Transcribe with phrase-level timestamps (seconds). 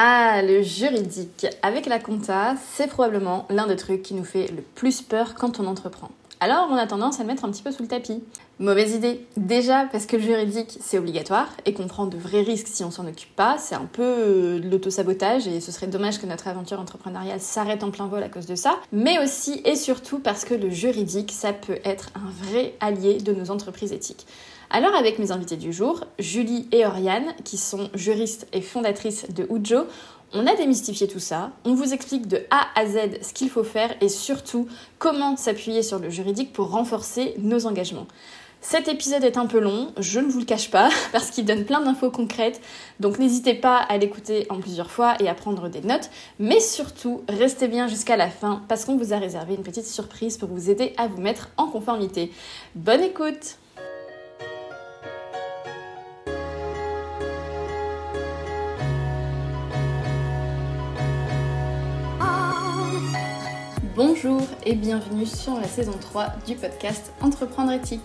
[0.00, 1.48] Ah, le juridique.
[1.60, 5.58] Avec la compta, c'est probablement l'un des trucs qui nous fait le plus peur quand
[5.58, 6.10] on entreprend.
[6.38, 8.22] Alors on a tendance à le mettre un petit peu sous le tapis.
[8.60, 9.24] Mauvaise idée.
[9.36, 12.90] Déjà parce que le juridique c'est obligatoire et qu'on prend de vrais risques si on
[12.90, 13.56] s'en occupe pas.
[13.56, 17.84] C'est un peu euh, de l'autosabotage et ce serait dommage que notre aventure entrepreneuriale s'arrête
[17.84, 18.80] en plein vol à cause de ça.
[18.90, 23.32] Mais aussi et surtout parce que le juridique ça peut être un vrai allié de
[23.32, 24.26] nos entreprises éthiques.
[24.70, 29.46] Alors avec mes invités du jour, Julie et Oriane, qui sont juristes et fondatrices de
[29.54, 29.86] Ujo,
[30.34, 33.64] on a démystifié tout ça, on vous explique de A à Z ce qu'il faut
[33.64, 38.06] faire et surtout comment s'appuyer sur le juridique pour renforcer nos engagements.
[38.60, 41.64] Cet épisode est un peu long, je ne vous le cache pas, parce qu'il donne
[41.64, 42.60] plein d'infos concrètes,
[42.98, 47.22] donc n'hésitez pas à l'écouter en plusieurs fois et à prendre des notes, mais surtout
[47.28, 50.70] restez bien jusqu'à la fin parce qu'on vous a réservé une petite surprise pour vous
[50.70, 52.32] aider à vous mettre en conformité.
[52.74, 53.58] Bonne écoute
[63.94, 68.04] Bonjour et bienvenue sur la saison 3 du podcast Entreprendre éthique.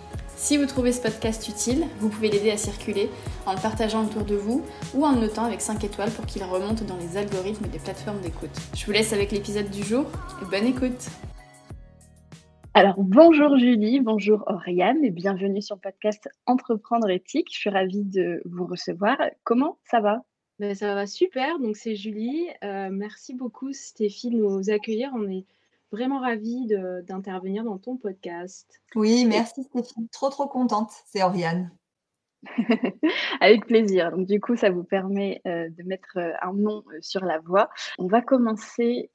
[0.41, 3.11] Si vous trouvez ce podcast utile, vous pouvez l'aider à circuler
[3.45, 6.43] en le partageant autour de vous ou en le notant avec 5 étoiles pour qu'il
[6.43, 8.49] remonte dans les algorithmes des plateformes d'écoute.
[8.75, 10.07] Je vous laisse avec l'épisode du jour
[10.41, 11.09] et bonne écoute.
[12.73, 17.49] Alors bonjour Julie, bonjour Oriane et bienvenue sur le podcast Entreprendre éthique.
[17.51, 19.17] Je suis ravie de vous recevoir.
[19.43, 20.23] Comment ça va?
[20.57, 22.47] Ben, Ça va super, donc c'est Julie.
[22.63, 25.11] Euh, merci beaucoup Stéphie de nous accueillir.
[25.13, 25.45] On est
[25.91, 26.67] vraiment ravie
[27.07, 28.81] d'intervenir dans ton podcast.
[28.95, 30.07] Oui, merci Stéphie.
[30.11, 30.91] Trop, trop contente.
[31.05, 31.71] C'est Oriane.
[33.41, 34.11] Avec plaisir.
[34.11, 37.39] Donc, du coup, ça vous permet euh, de mettre euh, un nom euh, sur la
[37.39, 37.69] voix.
[37.99, 39.09] On va commencer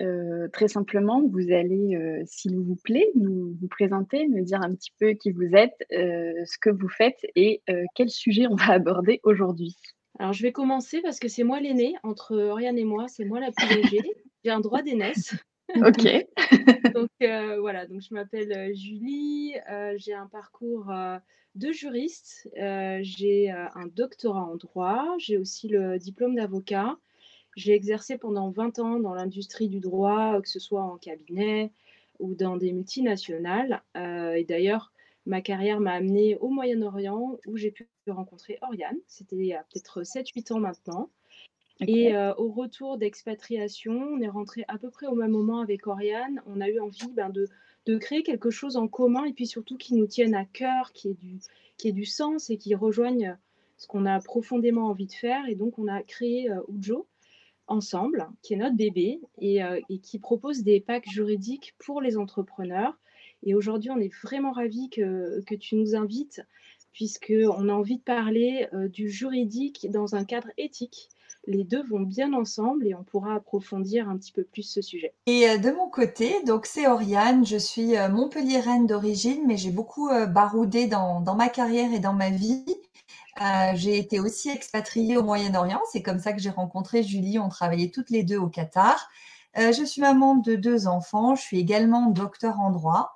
[0.53, 1.23] très simplement.
[1.29, 5.55] Vous allez, s'il vous plaît, nous vous présenter, me dire un petit peu qui vous
[5.55, 7.63] êtes, ce que vous faites et
[7.95, 9.77] quel sujet on va aborder aujourd'hui.
[10.19, 11.95] Alors, je vais commencer parce que c'est moi l'aînée.
[12.03, 14.01] Entre Oriane et moi, c'est moi la plus âgée.
[14.45, 15.35] J'ai un droit d'aînesse.
[15.75, 16.27] Ok.
[16.95, 20.93] donc euh, voilà, donc je m'appelle euh, Julie, euh, j'ai un parcours
[21.55, 26.97] de juriste, j'ai un doctorat en droit, j'ai aussi le diplôme d'avocat.
[27.57, 31.73] J'ai exercé pendant 20 ans dans l'industrie du droit, que ce soit en cabinet
[32.19, 33.83] ou dans des multinationales.
[33.95, 34.93] et d'ailleurs,
[35.25, 38.99] ma carrière m'a amenée au Moyen-Orient où j'ai pu rencontrer Oriane.
[39.07, 41.11] C'était il y a peut-être 7-8 ans maintenant.
[41.81, 46.41] Et au retour d'expatriation, on est rentré à peu près au même moment avec Oriane.
[46.47, 47.49] On a eu envie ben, de,
[47.85, 51.11] de, créer quelque chose en commun et puis surtout qui nous tienne à cœur, qui
[51.11, 51.39] ait du,
[51.77, 53.37] qui ait du sens et qui rejoigne
[53.77, 55.47] ce qu'on a profondément envie de faire.
[55.49, 57.07] Et donc, on a créé Ujo
[57.67, 59.61] ensemble, qui est notre bébé et,
[59.91, 62.99] et, qui propose des packs juridiques pour les entrepreneurs.
[63.43, 66.41] Et aujourd'hui, on est vraiment ravis que, que tu nous invites
[66.93, 71.11] puisqu'on a envie de parler du juridique dans un cadre éthique
[71.47, 75.15] les deux vont bien ensemble et on pourra approfondir un petit peu plus ce sujet.
[75.27, 79.71] Et euh, de mon côté, donc c'est Oriane, je suis euh, montpelliéraine d'origine, mais j'ai
[79.71, 82.65] beaucoup euh, baroudé dans, ma carrière et dans ma vie.
[83.75, 87.91] j'ai été aussi expatriée au Moyen-Orient, c'est comme ça que j'ai rencontré Julie, on travaillait
[87.91, 89.11] toutes les deux au Qatar.
[89.55, 93.15] je suis maman de deux enfants, je suis également docteur en droit.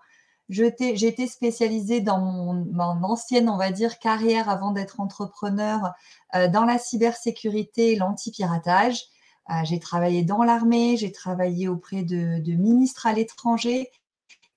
[0.51, 5.93] Été spécialisée dans mon, ancienne, on va dire, carrière avant d'être entrepreneur
[6.35, 9.05] euh, dans la cybersécurité et l'anti-piratage.
[9.49, 13.91] Euh, j'ai travaillé dans l'armée, j'ai travaillé auprès de, ministres à l'étranger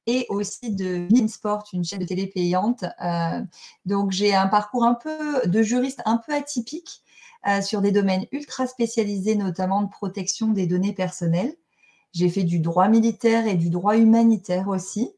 [0.07, 2.85] et aussi de Sport, une chaîne de télé payante.
[3.03, 3.41] Euh,
[3.85, 7.01] donc j'ai un parcours un peu de juriste un peu atypique
[7.61, 11.53] sur des domaines ultra spécialisés, notamment de protection des données personnelles.
[12.13, 15.11] J'ai fait du droit militaire et du droit humanitaire aussi.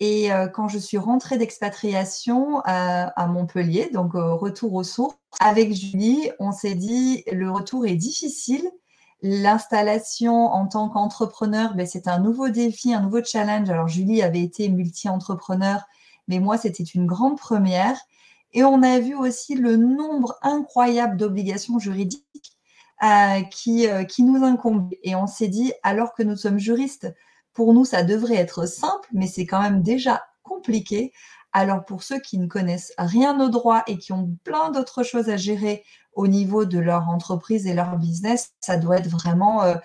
[0.00, 6.30] Et euh, quand je suis rentrée d'expatriation à, Montpellier, donc retour aux sources, avec Julie,
[6.38, 8.68] on s'est dit le retour est difficile.
[9.22, 13.70] L'installation en tant qu'entrepreneur, ben, c'est un nouveau défi, un nouveau challenge.
[13.70, 15.80] Alors Julie avait été multi-entrepreneur,
[16.28, 17.98] mais moi, c'était une grande première.
[18.52, 22.24] Et on a vu aussi le nombre incroyable d'obligations juridiques
[23.02, 24.90] euh, qui, euh, qui nous incombent.
[25.02, 27.12] Et on s'est dit, alors que nous sommes juristes,
[27.54, 31.12] pour nous, ça devrait être simple, mais c'est quand même déjà compliqué.
[31.52, 35.30] Alors pour ceux qui ne connaissent rien au droit et qui ont plein d'autres choses
[35.30, 39.76] à gérer au niveau de leur entreprise et leur business, ça doit être vraiment euh,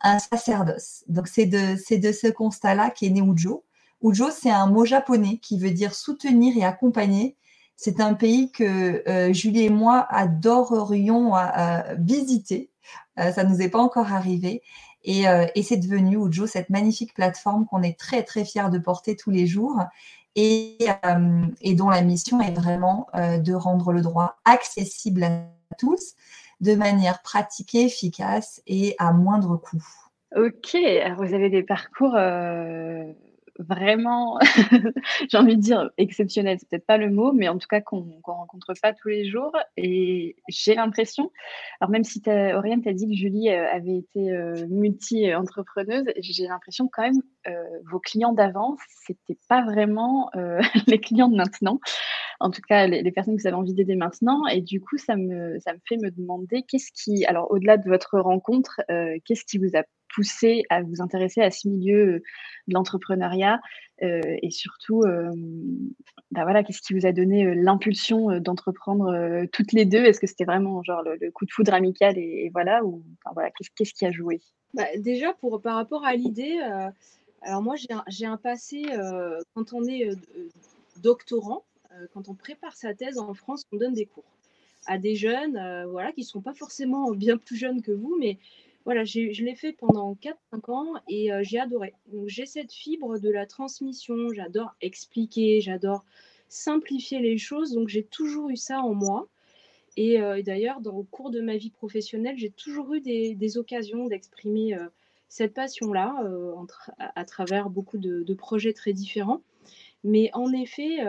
[0.00, 1.04] un sacerdoce.
[1.08, 3.64] Donc c'est de, de ce constat-là qu'est né Ujo.
[4.02, 7.36] Ujo, c'est un mot japonais qui veut dire soutenir et accompagner.
[7.76, 11.34] C'est un pays que euh, Julie et moi adorerions
[11.98, 12.70] visiter.
[13.16, 14.62] ça ne nous est pas encore arrivé.
[15.04, 19.16] Et, et c'est devenu Ujo, cette magnifique plateforme qu'on est très très fiers de porter
[19.16, 19.80] tous les jours
[20.36, 20.78] et,
[21.60, 25.44] et dont la mission est vraiment de rendre le droit accessible à
[25.78, 26.14] tous
[26.62, 29.84] de manière pratique efficace et à moindre coût.
[30.34, 33.04] Ok, alors vous avez des parcours euh,
[33.68, 34.38] vraiment,
[35.28, 38.04] j'ai envie de dire exceptionnels, c'est peut-être pas le mot, mais en tout cas qu'on
[38.04, 39.56] ne rencontre pas tous les jours.
[39.76, 41.30] Et j'ai l'impression,
[41.80, 46.88] alors même si Oriane t'a dit que Julie euh, avait été euh, multi-entrepreneuse, j'ai l'impression
[46.92, 47.22] quand même
[47.90, 50.30] vos clients d'avant, c'était pas vraiment
[50.86, 51.80] les clients de maintenant
[52.42, 54.46] en tout cas les, personnes que vous avez envie d'aider maintenant.
[54.48, 57.88] Et du coup, ça me, ça me fait me demander qu'est-ce qui, alors au-delà de
[57.88, 62.22] votre rencontre, euh, qu'est-ce qui vous a poussé à vous intéresser à ce milieu euh,
[62.68, 63.60] de l'entrepreneuriat
[64.02, 65.02] euh, et surtout,
[66.32, 70.04] bah voilà, qu'est-ce qui vous a donné l'impulsion d'entreprendre toutes les deux?
[70.04, 73.92] Est-ce que c'était vraiment genre le, coup de foudre amical et, voilà ou voilà, qu'est-ce,
[73.92, 74.40] qui a joué?
[74.74, 76.58] Bah, Déjà, pour, par rapport à l'idée,
[77.42, 77.76] alors moi
[78.08, 78.82] j'ai un, passé,
[79.54, 80.08] quand on est
[81.00, 81.64] doctorant,
[82.12, 84.24] quand on prépare sa thèse en France, on donne des cours
[84.86, 88.38] à des jeunes voilà, qui ne sont pas forcément bien plus jeunes que vous, mais
[88.84, 91.94] voilà, je l'ai fait pendant 4-5 ans et euh, j'ai adoré.
[92.26, 96.04] J'ai cette fibre de la transmission, j'adore expliquer, j'adore
[96.48, 99.28] simplifier les choses, donc j'ai toujours eu ça en moi.
[99.98, 104.74] Et, d'ailleurs, dans le cours de ma vie professionnelle, j'ai toujours eu des, occasions d'exprimer
[105.28, 106.16] cette passion-là
[106.98, 109.42] à, travers beaucoup de, projets très différents.
[110.02, 111.00] Mais en effet,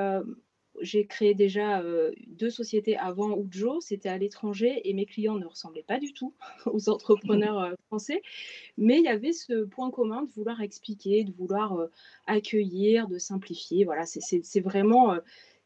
[0.82, 1.84] j'ai créé déjà
[2.28, 6.34] deux sociétés avant Ujo, c'était à l'étranger et mes clients ne ressemblaient pas du tout
[6.66, 8.22] aux entrepreneurs français,
[8.78, 11.78] mais il y avait ce point commun de vouloir expliquer, de vouloir
[12.26, 13.86] accueillir, de simplifier.
[13.86, 15.16] Voilà, c'est vraiment,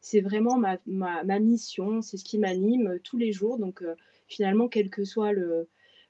[0.00, 3.58] c'est vraiment ma, ma, mission, c'est ce qui m'anime tous les jours.
[3.58, 3.82] Donc
[4.26, 5.68] finalement, quel que soit le,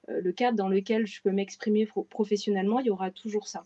[0.08, 3.62] le cadre dans lequel je peux m'exprimer professionnellement, il y aura toujours ça.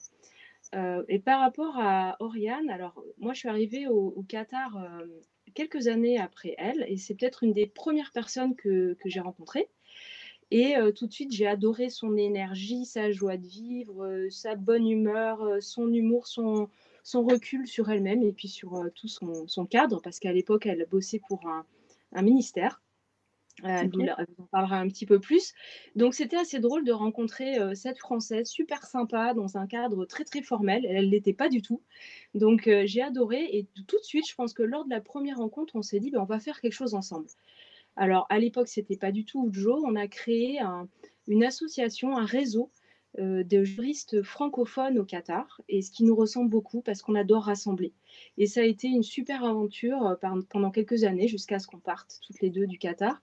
[0.74, 5.06] Euh, et par rapport à Oriane, alors moi je suis arrivée au, Qatar euh,
[5.54, 9.69] quelques années après elle, et c'est peut-être une des premières personnes que, j'ai rencontrées.
[10.50, 14.86] Et euh, tout de suite, j'ai adoré son énergie, sa joie de vivre, sa bonne
[14.88, 16.69] humeur, son humour, son,
[17.14, 21.40] recul sur elle-même et puis sur tout son, cadre, parce qu'à l'époque, elle bossait pour
[22.12, 22.81] un ministère.
[23.64, 24.02] Euh, elle, vous,
[24.43, 25.52] en parlera un petit peu plus.
[25.94, 30.25] Donc c'était assez drôle de rencontrer euh, cette Française super sympa dans un cadre très
[30.25, 30.84] très formel.
[30.87, 31.82] Elle ne l'était pas du tout.
[32.34, 35.38] Donc euh, j'ai adoré et tout de suite, je pense que lors de la première
[35.38, 37.26] rencontre, on s'est dit ben, on va faire quelque chose ensemble.
[37.96, 39.82] Alors à l'époque, c'était pas du tout Joe.
[39.84, 40.60] On a créé
[41.28, 42.70] une association, un réseau
[43.19, 47.93] de juristes francophones au Qatar et ce qui nous ressemble beaucoup parce qu'on adore rassembler.
[48.38, 50.17] Et ça a été une super aventure
[50.49, 53.20] pendant quelques années jusqu'à ce qu'on parte toutes les deux du Qatar.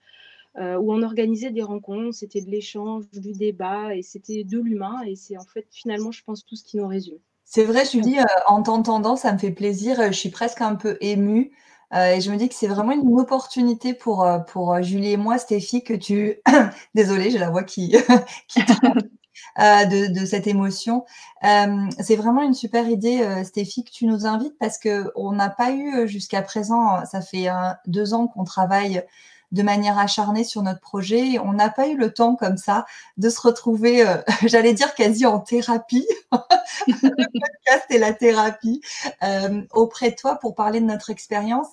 [0.58, 5.02] Euh, où on organisait des rencontres, c'était de l'échange, du débat, et c'était de l'humain,
[5.06, 7.20] et c'est en fait finalement, je pense, tout ce qui nous résume.
[7.46, 10.98] C'est vrai, Julie, euh, en t'entendant, ça me fait plaisir, je suis presque un peu
[11.02, 11.52] émue,
[11.94, 15.38] euh, et je me dis que c'est vraiment une opportunité pour, pour Julie et moi,
[15.38, 16.42] Stéphie, que tu...
[16.96, 17.96] Désolée, j'ai la voix qui
[19.58, 21.06] de, de, cette émotion.
[21.42, 26.08] c'est vraiment une super idée, Stéphie, que tu nous invites parce qu'on n'a pas eu
[26.08, 27.48] jusqu'à présent, ça fait
[27.86, 29.04] deux ans qu'on travaille
[29.52, 31.40] de manière acharnée sur notre projet.
[31.40, 32.86] On n'a pas eu le temps comme ça
[33.18, 36.08] de se retrouver, euh, j'allais dire quasi en thérapie.
[36.88, 38.82] le podcast et la thérapie
[39.24, 41.68] euh, auprès de toi pour parler de notre expérience.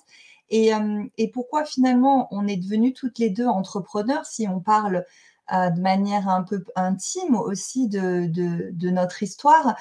[0.49, 5.05] Et, euh, et, pourquoi finalement on est devenus toutes les deux entrepreneurs si on parle
[5.51, 9.75] de manière un peu intime aussi de, notre histoire.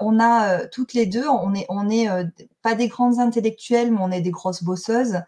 [0.00, 2.08] on a toutes les deux, on est,
[2.62, 5.20] pas des grandes intellectuelles, mais on est des grosses bosseuses.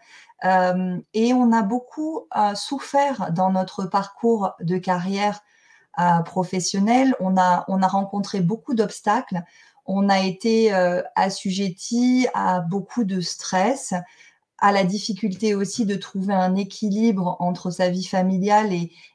[0.44, 5.40] Euh, et on a beaucoup euh, souffert dans notre parcours de carrière
[5.98, 7.14] euh, professionnelle.
[7.20, 9.42] On a, on a rencontré beaucoup d'obstacles.
[9.90, 10.70] On a été
[11.16, 13.94] assujetti à beaucoup de stress,
[14.58, 18.72] à la difficulté aussi de trouver un équilibre entre sa vie familiale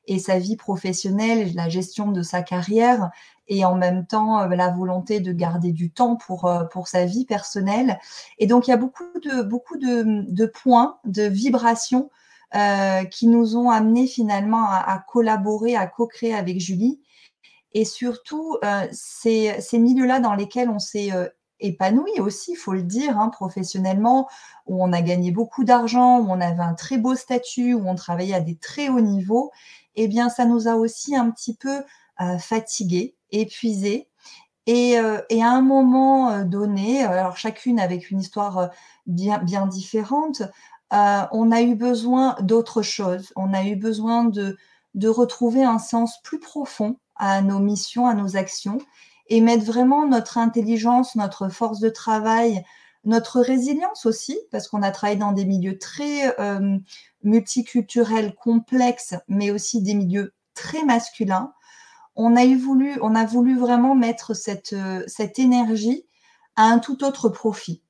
[0.07, 3.09] et, sa vie professionnelle, la gestion de sa carrière
[3.49, 7.05] et en même temps euh, la volonté de garder du temps pour, euh, pour sa
[7.05, 7.99] vie personnelle.
[8.39, 12.09] Et donc, il y a beaucoup de, points, de vibrations
[12.55, 17.01] euh, qui nous ont amenés finalement à, collaborer, à co-créer avec Julie.
[17.73, 18.57] Et surtout,
[18.91, 21.09] ces, ces milieux-là dans lesquels on s'est
[21.63, 24.29] épanoui aussi, il faut le dire, hein, professionnellement,
[24.67, 27.95] où on a gagné beaucoup d'argent, où on avait un très beau statut, où on
[27.95, 29.51] travaillait à des très hauts niveaux,
[29.95, 31.83] eh bien, ça nous a aussi un petit peu
[32.21, 34.09] euh, fatigués, épuisés.
[34.65, 34.93] Et,
[35.29, 38.69] et, à un moment donné, alors chacune avec une histoire
[39.05, 40.41] bien, bien différente,
[40.91, 43.33] on a eu besoin d'autre chose.
[43.35, 44.57] On a eu besoin de,
[44.95, 48.79] de retrouver un sens plus profond à nos missions, à nos actions,
[49.27, 52.63] et mettre vraiment notre intelligence, notre force de travail,
[53.05, 56.77] notre résilience aussi, parce qu'on a travaillé dans des milieux très euh,
[57.23, 61.53] multiculturels, complexes, mais aussi des milieux très masculins.
[62.15, 66.05] On a, voulu, on a voulu vraiment mettre cette, euh, cette énergie
[66.55, 67.81] à un tout autre profit,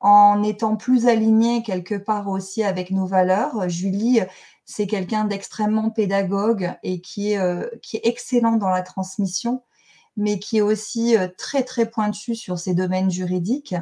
[0.00, 3.68] en étant plus aligné quelque part aussi avec nos valeurs.
[3.68, 4.20] Julie,
[4.64, 9.62] c'est quelqu'un d'extrêmement pédagogue et qui est, euh, qui est excellent dans la transmission,
[10.16, 13.74] mais qui est aussi très, très pointu sur ces domaines juridiques.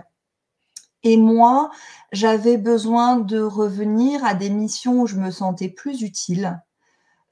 [1.04, 1.70] Et moi,
[2.12, 6.60] j'avais besoin de revenir à des missions où je me sentais plus utile,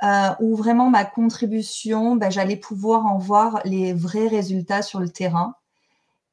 [0.03, 5.09] euh, où vraiment ma contribution, ben, j'allais pouvoir en voir les vrais résultats sur le
[5.09, 5.55] terrain.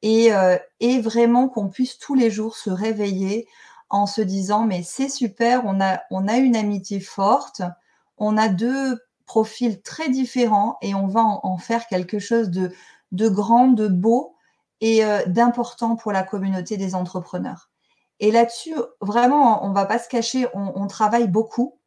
[0.02, 3.48] Et, euh, et vraiment qu'on puisse tous les jours se réveiller
[3.90, 7.62] en se disant, mais c'est super, on a, on a une amitié forte,
[8.16, 12.72] on a deux profils très différents et on va en, faire quelque chose de,
[13.12, 14.34] de grand, de beau
[14.80, 17.70] et euh, d'important pour la communauté des entrepreneurs.
[18.18, 21.78] Et là-dessus, vraiment, on ne va pas se cacher, on, travaille beaucoup,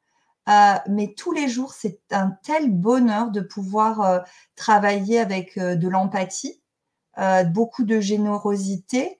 [0.48, 4.20] euh, mais tous les jours, c'est un tel bonheur de pouvoir euh,
[4.56, 6.62] travailler avec de l'empathie,
[7.48, 9.20] beaucoup de générosité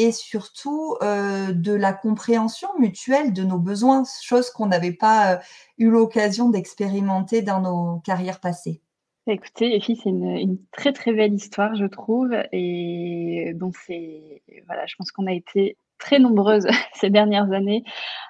[0.00, 5.40] et surtout de la compréhension mutuelle de nos besoins, chose qu'on n'avait pas
[5.78, 8.82] eu l'occasion d'expérimenter dans nos carrières passées.
[9.26, 12.32] Écoutez, filles, c'est une, très très belle histoire, je trouve.
[12.52, 17.84] Et donc, c'est voilà, je pense qu'on a été très nombreuses ces dernières années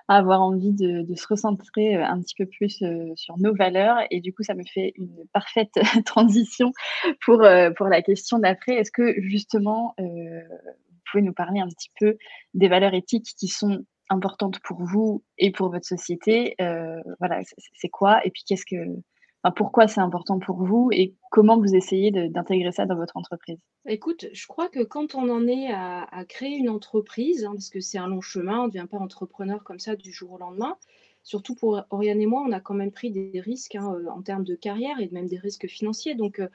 [0.09, 3.97] à avoir envie de, se recentrer euh, un petit peu plus euh, sur nos valeurs.
[4.11, 5.73] Et du coup, ça me fait une parfaite
[6.05, 6.73] transition
[7.25, 8.75] pour, euh, pour la question d'après.
[8.75, 9.95] Est-ce que justement,
[11.11, 12.17] pouvez nous parler un petit peu
[12.55, 16.55] des valeurs éthiques qui sont importantes pour vous et pour votre société
[17.21, 17.41] Voilà,
[17.75, 18.77] c'est quoi Et puis, qu'est-ce que
[19.57, 23.59] pourquoi c'est important pour vous et comment vous essayez d'intégrer ça dans votre entreprise?
[23.87, 27.81] Écoute, je crois que quand on en est à, créer une entreprise, hein, parce que
[27.81, 30.77] c'est un long chemin, on ne devient pas entrepreneur comme ça du jour au lendemain.
[31.23, 34.23] Surtout pour Oriane et moi, on a quand même pris des risques hein, euh, en
[34.23, 36.15] termes de carrière et même des risques financiers.
[36.15, 36.49] Donc, euh,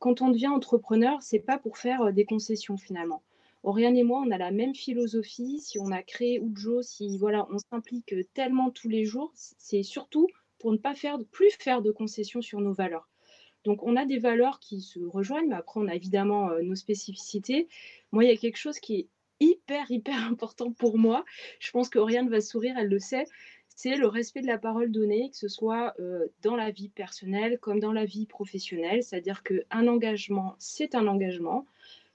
[0.00, 3.22] quand on devient entrepreneur, c'est pas pour faire euh, des concessions finalement.
[3.62, 5.60] Oriane et moi, on a la même philosophie.
[5.60, 10.28] Si on a créé Ujo, si voilà, on s'implique tellement tous les jours, c'est surtout
[10.58, 13.08] pour ne pas faire, plus faire de concessions sur nos valeurs.
[13.64, 16.74] Donc, on a des valeurs qui se rejoignent, mais après, on a évidemment euh, nos
[16.74, 17.68] spécificités.
[18.12, 19.08] Moi, il y a quelque chose qui est
[19.40, 21.24] hyper, hyper important pour moi.
[21.60, 23.26] Je pense qu'Oriane va sourire, elle le sait.
[23.68, 27.58] C'est le respect de la parole donnée, que ce soit euh, dans la vie personnelle
[27.60, 29.04] comme dans la vie professionnelle.
[29.04, 31.64] C'est-à-dire qu'un engagement, c'est un engagement.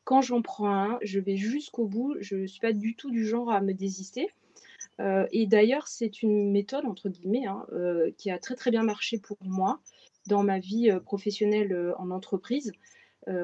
[0.04, 2.16] Quand j'en prends un, je vais jusqu'au bout.
[2.20, 4.30] Je ne suis pas du tout du genre à me désister.
[5.00, 8.84] Euh, et d'ailleurs, c'est une méthode, entre guillemets, hein, euh, qui a très très bien
[8.84, 9.80] marché pour moi
[10.28, 12.72] dans ma vie euh, professionnelle en entreprise,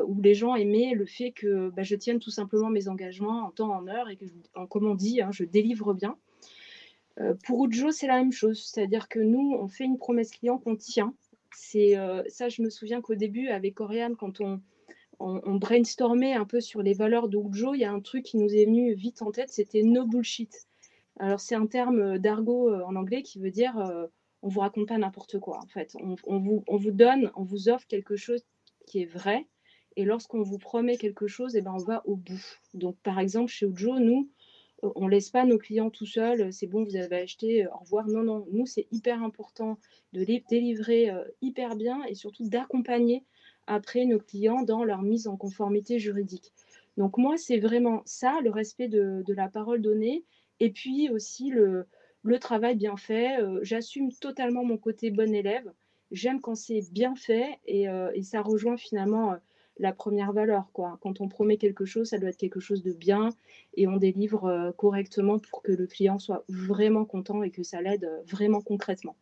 [0.05, 3.51] où les gens aimaient le fait que bah, je tienne tout simplement mes engagements en
[3.51, 6.17] temps, en heure, et que, en, comme on dit, hein, je délivre bien.
[7.45, 10.75] pour Ujo, c'est la même chose, c'est-à-dire que nous, on fait une promesse client qu'on
[10.75, 11.13] tient.
[11.55, 11.95] C'est
[12.27, 14.59] ça, je me souviens qu'au début, avec Oriane, quand on,
[15.19, 18.37] on, brainstormait un peu sur les valeurs de Ujo, il y a un truc qui
[18.37, 20.67] nous est venu vite en tête, c'était no bullshit.
[21.19, 24.07] Alors, c'est un terme euh, d'argot euh, en anglais qui veut dire euh,
[24.41, 25.59] on vous raconte pas n'importe quoi.
[25.59, 28.41] En fait, on, vous, on, vous, donne, on vous offre quelque chose
[28.87, 29.45] qui est vrai.
[29.97, 32.41] Et lorsqu'on vous promet quelque chose, et eh ben, on va au bout.
[32.73, 34.29] Donc, par exemple, chez Ujo, nous,
[34.81, 36.53] on ne laisse pas nos clients tout seuls.
[36.53, 38.07] C'est bon, vous avez acheté, au revoir.
[38.07, 39.77] Non, non, nous, c'est hyper important
[40.13, 41.11] de les délivrer
[41.41, 43.25] hyper bien et surtout d'accompagner
[43.69, 46.51] après nos clients dans leur mise en conformité juridique.
[46.97, 50.25] Donc, moi, c'est vraiment ça, le respect de, la parole donnée
[50.59, 51.85] et puis aussi le,
[52.41, 53.39] travail bien fait.
[53.39, 55.71] Euh, j'assume totalement mon côté bon élève.
[56.11, 59.37] J'aime quand c'est bien fait et, euh, ça rejoint finalement euh,
[59.77, 60.71] la première valeur.
[60.73, 60.97] Quoi.
[61.01, 63.29] Quand on promet quelque chose, ça doit être quelque chose de bien
[63.75, 68.09] et on délivre correctement pour que le client soit vraiment content et que ça l'aide
[68.25, 69.15] vraiment concrètement.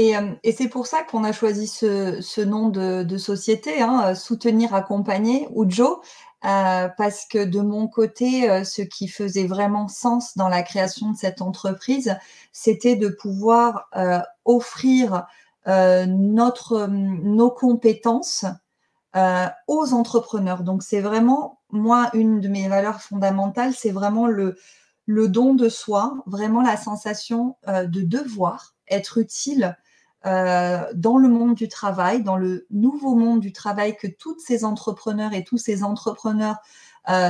[0.00, 0.14] Et,
[0.44, 5.68] et c'est pour ça qu'on a choisi ce, nom de, société, hein, Soutenir, Accompagner, ou
[5.68, 5.98] Joe,
[6.44, 11.10] euh, parce que de mon côté, euh, ce qui faisait vraiment sens dans la création
[11.10, 12.16] de cette entreprise,
[12.52, 15.26] c'était de pouvoir euh, offrir
[15.66, 18.46] nos compétences
[19.66, 20.62] aux entrepreneurs.
[20.62, 24.56] Donc c'est vraiment, moi, une de mes valeurs fondamentales, c'est vraiment le,
[25.06, 29.76] le don de soi, vraiment la sensation de devoir être utile
[30.24, 35.32] dans le monde du travail, dans le nouveau monde du travail que toutes ces entrepreneurs
[35.32, 36.56] et tous ces entrepreneurs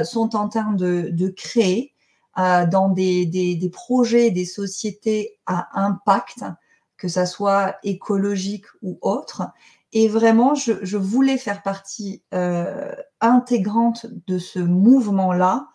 [0.04, 1.94] sont en train de, créer
[2.36, 6.44] dans des, projets, des sociétés à impact,
[6.96, 9.42] que ça soit écologique ou autre.
[9.92, 15.68] Et vraiment, je, voulais faire partie euh, intégrante de ce mouvement-là.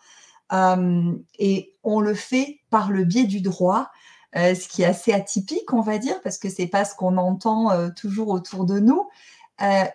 [0.52, 3.90] Euh, et on le fait par le biais du droit,
[4.36, 7.16] euh, ce qui est assez atypique, on va dire, parce que c'est pas ce qu'on
[7.16, 9.08] entend toujours autour de nous.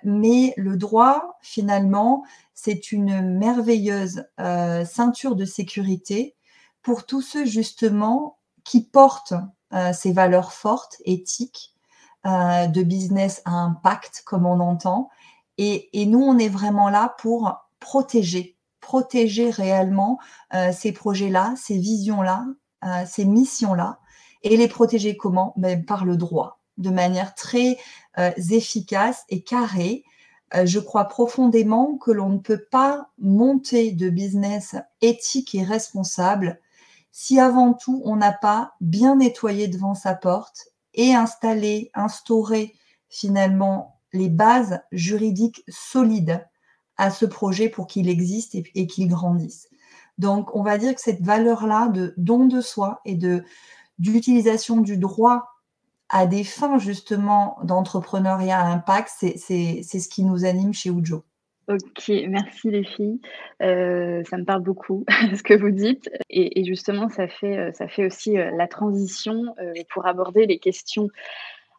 [0.03, 6.35] mais le droit, finalement, c'est une merveilleuse ceinture de sécurité
[6.81, 9.33] pour tous ceux justement qui portent
[9.93, 11.73] ces valeurs fortes, éthiques,
[12.25, 15.09] euh, de business à impact, comme on entend.
[15.57, 20.19] Et, nous, on est vraiment là pour protéger, protéger réellement
[20.53, 22.45] euh, ces projets-là, ces visions-là,
[22.83, 23.99] euh, ces missions-là.
[24.43, 25.53] Et les protéger comment?
[25.57, 27.77] Ben, Par le droit, de manière très
[28.51, 30.03] efficace et carrée.
[30.63, 36.59] je crois profondément que l'on ne peut pas monter de business éthique et responsable
[37.11, 42.73] si avant tout on n'a pas bien nettoyé devant sa porte et installer, instaurer
[43.09, 46.45] finalement les bases juridiques solides
[46.97, 49.69] à ce projet pour qu'il existe et, qu'il grandisse.
[50.17, 53.43] Donc, on va dire que cette valeur-là de don de soi et de
[53.99, 55.45] d'utilisation du droit
[56.09, 61.23] à des fins justement d'entrepreneuriat à impact, c'est ce qui nous anime chez Ujo.
[61.69, 63.21] Ok, merci les filles.
[63.61, 66.09] Euh, ça me parle beaucoup ce que vous dites.
[66.31, 69.55] Et, justement, ça fait, euh, aussi euh, la transition
[69.93, 71.09] pour aborder les questions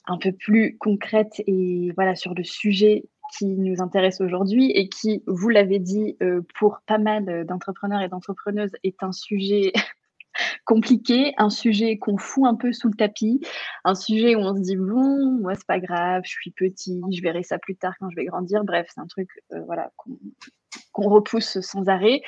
[0.06, 3.04] un peu plus concrètes et voilà sur le sujet
[3.36, 6.16] qui nous intéresse aujourd'hui et qui, vous l'avez dit,
[6.58, 9.72] pour pas mal d'entrepreneurs et d'entrepreneuses, est un sujet
[10.64, 13.40] compliqué, un sujet qu'on fout un peu sous le tapis,
[13.85, 17.23] un sujet où on se dit bon, moi c'est pas grave, je suis petit, je
[17.23, 18.64] verrai ça plus tard quand je vais grandir.
[18.64, 19.90] Bref, c'est un truc euh, voilà
[20.92, 22.23] qu'on repousse sans arrêt.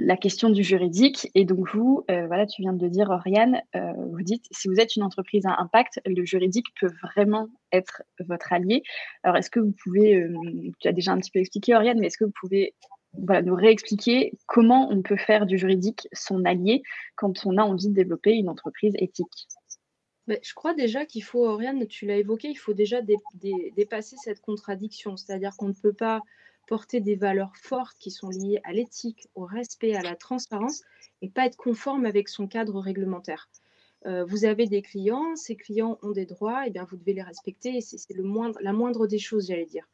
[0.00, 3.92] La question du juridique et donc vous, euh, voilà, tu viens de dire Oriane, euh,
[4.12, 8.52] vous dites si vous êtes une entreprise à impact, le juridique peut vraiment être votre
[8.52, 8.82] allié.
[9.24, 10.24] Alors est-ce que vous pouvez,
[10.78, 12.74] tu as déjà un petit peu expliqué Oriane, mais est-ce que vous pouvez
[13.14, 16.82] nous réexpliquer comment on peut faire du juridique son allié
[17.16, 19.48] quand on a envie de développer une entreprise éthique.
[20.28, 23.00] je crois déjà qu'il faut, Oriane, tu l'as évoqué, il faut déjà
[23.76, 25.16] dépasser cette contradiction.
[25.16, 26.20] C'est-à-dire qu'on ne peut pas
[26.66, 30.82] porter des valeurs fortes qui sont liées à l'éthique, au respect, à la transparence
[31.22, 33.48] et pas être conforme avec son cadre réglementaire.
[34.06, 37.22] Euh, vous avez des clients, ces clients ont des droits, et bien vous devez les
[37.22, 37.80] respecter.
[37.80, 39.88] C'est moindre, la moindre des choses, j'allais dire.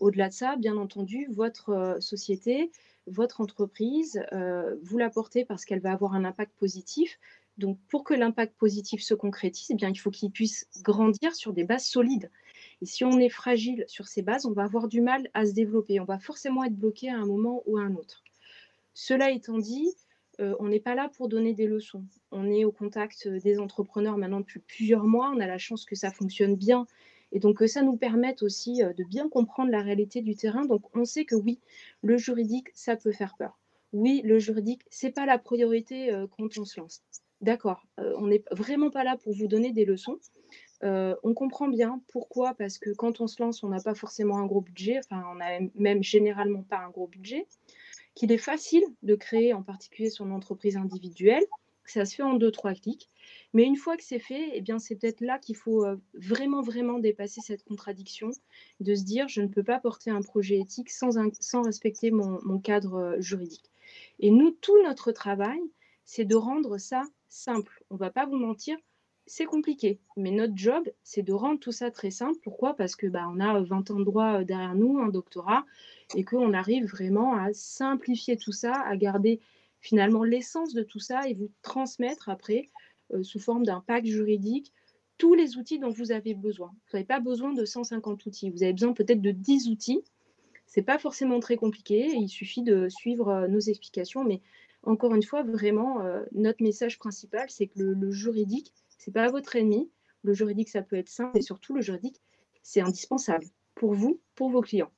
[0.00, 2.70] Au-delà de ça, bien entendu, votre euh, société,
[3.06, 7.18] votre entreprise, euh, vous la portez parce qu'elle va avoir un impact positif.
[7.56, 11.52] Donc, pour que l'impact positif se concrétise, eh bien, il faut qu'il puisse grandir sur
[11.52, 12.30] des bases solides.
[12.80, 15.52] Et si on est fragile sur ces bases, on va avoir du mal à se
[15.52, 15.98] développer.
[15.98, 18.22] On va forcément être bloqué à un moment ou à un autre.
[18.94, 19.92] Cela étant dit,
[20.40, 22.04] euh, on n'est pas là pour donner des leçons.
[22.30, 25.32] On est au contact des entrepreneurs maintenant depuis plusieurs mois.
[25.34, 26.86] On a la chance que ça fonctionne bien
[27.32, 30.64] et donc, ça nous permet aussi de bien comprendre la réalité du terrain.
[30.64, 31.58] Donc, on sait que oui,
[32.02, 33.58] le juridique, ça peut faire peur.
[33.92, 37.02] Oui, le juridique, c'est pas la priorité quand on se lance.
[37.40, 40.18] D'accord, on n'est vraiment pas là pour vous donner des leçons.
[40.82, 44.46] on comprend bien pourquoi, parce que quand on se lance, on n'a pas forcément un
[44.46, 47.46] gros budget, enfin, on n'a même généralement pas un gros budget,
[48.14, 51.44] qu'il est facile de créer en particulier son entreprise individuelle.
[51.90, 53.08] Ça se fait en deux, trois clics.
[53.54, 56.98] Mais une fois que c'est fait, eh bien, c'est peut-être là qu'il faut vraiment, vraiment
[56.98, 58.30] dépasser cette contradiction,
[58.80, 61.16] de se dire, je ne peux pas porter un projet éthique sans,
[61.62, 63.70] respecter mon, cadre juridique.
[64.20, 65.60] Et nous, tout notre travail,
[66.04, 67.84] c'est de rendre ça simple.
[67.90, 68.76] On ne va pas vous mentir,
[69.26, 70.00] c'est compliqué.
[70.16, 72.38] Mais notre job, c'est de rendre tout ça très simple.
[72.42, 72.74] Pourquoi?
[72.74, 75.64] Parce que bah, on a 20 ans de droit derrière nous, un doctorat,
[76.14, 79.40] et qu'on arrive vraiment à simplifier tout ça, à garder
[79.80, 82.70] finalement l'essence de tout ça et vous transmettre après
[83.12, 84.72] euh, sous forme d'un pack juridique
[85.16, 86.68] tous les outils dont vous avez besoin.
[86.68, 90.04] Vous n'avez pas besoin de 150 outils, vous avez besoin peut-être de 10 outils.
[90.66, 94.42] Ce n'est pas forcément très compliqué, il suffit de suivre euh, nos explications, mais
[94.84, 99.28] encore une fois, vraiment, euh, notre message principal, c'est que le, juridique, ce n'est pas
[99.28, 99.90] votre ennemi.
[100.22, 102.20] Le juridique, ça peut être simple, et surtout, le juridique,
[102.62, 104.92] c'est indispensable pour vous, pour vos clients.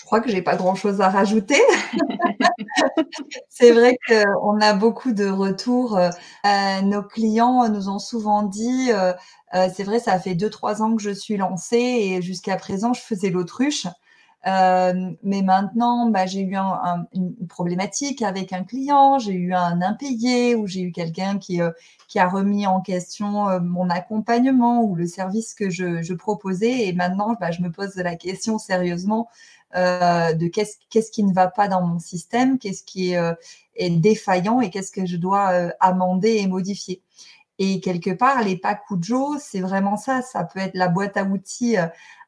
[0.00, 1.60] Je crois que j'ai pas grand-chose à rajouter.
[3.50, 5.98] c'est vrai qu'on a beaucoup de retours.
[5.98, 9.12] Euh, nos clients nous ont souvent dit, euh,
[9.54, 12.94] euh, c'est vrai, ça fait deux trois ans que je suis lancée et jusqu'à présent
[12.94, 13.88] je faisais l'autruche.
[14.46, 20.54] Euh, mais maintenant, bah, j'ai eu une problématique avec un client, j'ai eu un impayé
[20.54, 21.70] ou j'ai eu quelqu'un qui, euh,
[22.16, 26.88] a remis en question euh, mon accompagnement ou le service que je, proposais.
[26.88, 29.28] Et maintenant, bah, je me pose la question sérieusement
[29.74, 34.90] de qu'est-ce qui ne va pas dans mon système, qu'est-ce qui est, défaillant et qu'est-ce
[34.90, 37.02] que je dois amender et modifier.
[37.58, 40.22] Et quelque part, les Pakujo, c'est vraiment ça.
[40.22, 41.76] Ça peut être la boîte à outils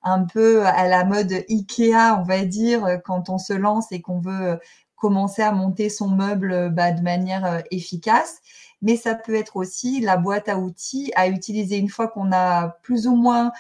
[0.03, 4.01] un peu à la mode Ikea, on va dire, euh, quand on se lance et
[4.01, 4.57] qu'on veut euh,
[4.97, 8.39] commencer à monter son meuble euh, bah, de manière efficace.
[8.83, 12.69] Mais ça peut être aussi la boîte à outils à utiliser une fois qu'on a
[12.83, 13.53] plus ou moins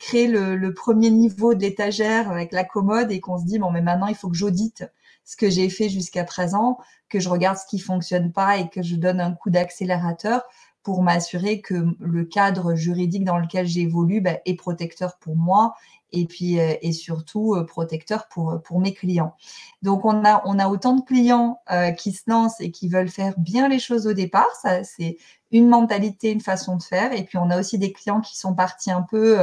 [0.00, 3.80] créé le, premier niveau de l'étagère avec la commode et qu'on se dit bon mais
[3.80, 4.84] maintenant il faut que j'audite
[5.24, 6.76] ce que j'ai fait jusqu'à présent,
[7.08, 10.42] que je regarde ce qui fonctionne pas et que je donne un coup d'accélérateur
[10.82, 15.74] pour m'assurer que le cadre juridique dans lequel j'évolue bah, est protecteur pour moi
[16.12, 19.34] et puis euh, surtout euh, protecteur pour pour mes clients.
[19.82, 23.68] Donc on a autant de clients euh, qui se lancent et qui veulent faire bien
[23.68, 25.18] les choses au départ, ça c'est
[25.52, 28.54] une mentalité, une façon de faire et puis on a aussi des clients qui sont
[28.54, 29.38] partis un peu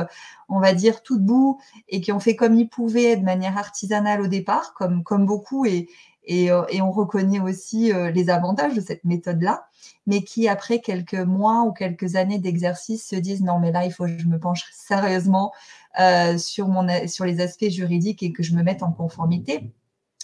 [0.49, 4.21] on va dire tout debout et qui ont fait comme ils pouvaient de manière artisanale
[4.21, 5.65] au départ comme comme beaucoup
[6.27, 9.67] et, et on reconnaît aussi les avantages de cette méthode là
[10.07, 13.91] mais qui, après quelques mois ou quelques années d'exercice, se disent non, mais là, il
[13.91, 15.51] faut que je me penche sérieusement
[15.99, 19.73] euh, sur, mon, sur les aspects juridiques et que je me mette en conformité.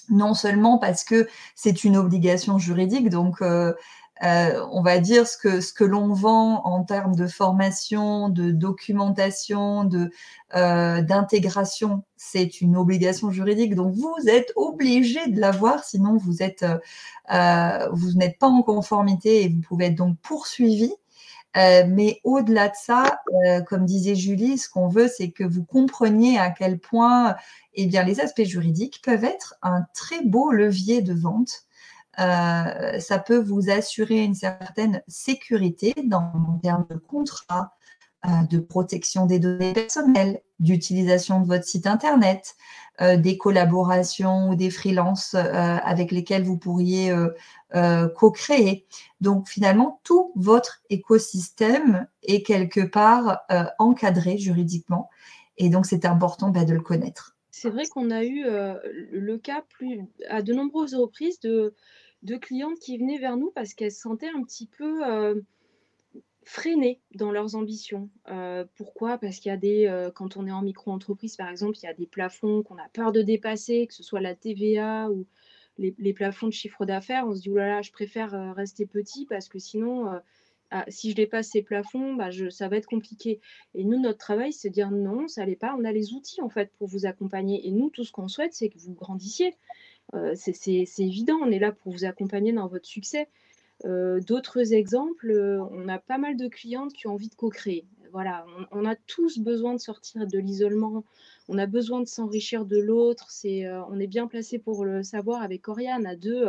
[0.09, 3.73] Non seulement parce que c'est une obligation juridique, donc euh,
[4.21, 8.51] euh, on va dire ce que, ce que l'on vend en termes de formation, de
[8.51, 9.89] documentation,
[10.55, 13.75] euh, d'intégration, c'est une obligation juridique.
[13.75, 19.61] Donc vous êtes obligé de l'avoir, sinon euh, vous n'êtes pas en conformité et vous
[19.61, 20.93] pouvez être donc poursuivi.
[21.55, 23.21] mais au-delà de ça,
[23.67, 27.35] comme disait Julie, ce qu'on veut, c'est que vous compreniez à quel point
[27.73, 31.65] eh bien, les aspects juridiques peuvent être un très beau levier de vente
[32.19, 37.73] euh, ça peut vous assurer une certaine sécurité dans termes de contrat,
[38.25, 42.55] euh, de protection des données personnelles, d'utilisation de votre site internet,
[43.01, 47.13] euh, des collaborations ou des freelances avec lesquels vous pourriez
[48.15, 48.85] co-créer.
[49.19, 53.41] Donc finalement, tout votre écosystème est quelque part
[53.79, 55.09] encadré juridiquement.
[55.57, 57.35] Et donc, c'est important bah, de le connaître.
[57.51, 59.63] C'est vrai qu'on a eu le cas
[60.29, 61.73] à de nombreuses reprises de,
[62.23, 65.41] de clientes qui venaient vers nous parce qu'elles se sentaient un petit peu euh,
[66.43, 68.09] freinées dans leurs ambitions.
[68.29, 69.17] Euh, pourquoi?
[69.17, 71.89] Parce qu'il y a des, euh, quand on est en micro-entreprise par exemple, il y
[71.89, 75.25] a des plafonds qu'on a peur de dépasser, que ce soit la TVA ou
[75.77, 77.27] les, plafonds de chiffre d'affaires.
[77.27, 80.19] On se dit, oh là là, je préfère rester petit parce que sinon,
[80.75, 83.39] ah, si je dépasse ces plafonds, bah, ça va être compliqué.
[83.75, 85.75] Et nous, notre travail, c'est de dire non, ça n'allait pas.
[85.77, 87.67] On a les outils en fait pour vous accompagner.
[87.67, 89.55] Et nous, tout ce qu'on souhaite, c'est que vous grandissiez.
[90.13, 93.27] Euh, c'est évident, on est là pour vous accompagner dans votre succès.
[93.85, 97.85] Euh, d'autres exemples, euh, on a pas mal de clientes qui ont envie de co-créer.
[98.11, 101.03] Voilà, on, a tous besoin de sortir de l'isolement,
[101.49, 103.27] on a besoin de s'enrichir de l'autre.
[103.89, 106.05] On est bien placé pour le savoir avec Oriane.
[106.05, 106.47] À deux,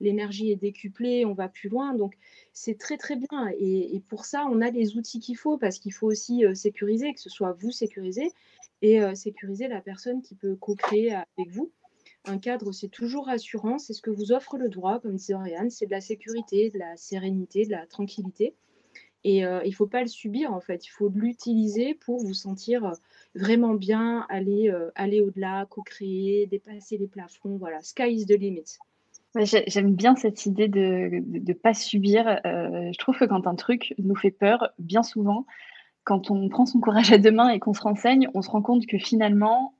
[0.00, 1.94] l'énergie est décuplée, on va plus loin.
[1.94, 2.14] Donc,
[2.52, 3.48] c'est très très bien.
[3.60, 7.14] Et, et, pour ça, on a les outils qu'il faut parce qu'il faut aussi sécuriser,
[7.14, 8.32] que ce soit vous sécuriser
[8.82, 11.70] et sécuriser la personne qui peut co-créer avec vous.
[12.26, 15.70] Un cadre, c'est toujours rassurant, c'est ce que vous offre le droit, comme disait Oriane,
[15.70, 18.54] c'est de la sécurité, de la sérénité, de la tranquillité.
[19.24, 22.34] Et euh, il ne faut pas le subir, en fait, il faut l'utiliser pour vous
[22.34, 22.92] sentir
[23.34, 27.56] vraiment bien, aller, euh, aller au-delà, co-créer, dépasser les plafonds.
[27.56, 28.78] Voilà, sky is the limit.
[29.36, 32.40] J'aime bien cette idée de ne pas subir.
[32.46, 35.44] Euh, je trouve que quand un truc nous fait peur, bien souvent,
[36.04, 38.62] quand on prend son courage à deux mains et qu'on se renseigne, on se rend
[38.62, 39.74] compte que finalement,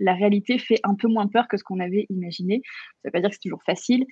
[0.00, 2.62] la réalité fait un peu moins peur que ce qu'on avait imaginé.
[2.64, 2.70] Ça
[3.04, 4.06] ne veut pas dire que c'est toujours facile,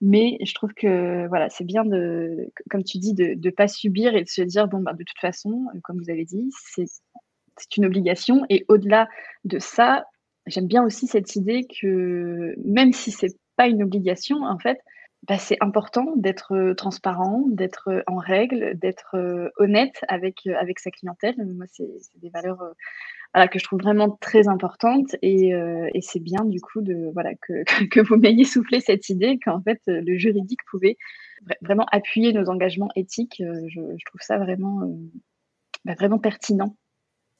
[0.00, 4.14] mais je trouve que voilà, c'est bien de, comme tu dis, de ne pas subir
[4.14, 6.86] et de se dire bon bah de toute façon, comme vous avez dit, c'est
[7.58, 8.44] c'est une obligation.
[8.50, 9.08] Et au-delà
[9.44, 10.04] de ça,
[10.46, 14.78] j'aime bien aussi cette idée que même si c'est pas une obligation, en fait,
[15.28, 19.16] bah, c'est important d'être transparent, d'être en règle, d'être
[19.58, 21.36] honnête avec, avec sa clientèle.
[21.38, 21.88] Moi, c'est
[22.20, 22.74] des valeurs
[23.50, 25.16] que je trouve vraiment très importante.
[25.22, 29.08] Et, euh, et c'est bien du coup de, voilà, que, que vous m'ayez soufflé cette
[29.08, 30.96] idée qu'en fait le juridique pouvait
[31.60, 33.42] vraiment appuyer nos engagements éthiques.
[33.68, 34.94] Je, je trouve ça vraiment, euh,
[35.84, 36.76] bah, vraiment pertinent.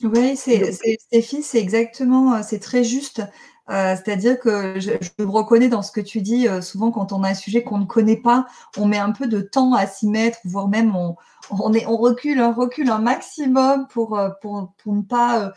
[0.02, 3.22] Oui, c'est Stéphie, c'est exactement, c'est très juste.
[3.70, 6.48] Euh, c'est-à-dire que je, me reconnais dans ce que tu dis.
[6.48, 8.46] Euh, souvent, quand on a un sujet qu'on ne connaît pas,
[8.76, 11.16] on met un peu de temps à s'y mettre, voire même on,
[11.50, 15.52] on, est, on recule, un recule un maximum pour, euh, pour, pour ne pas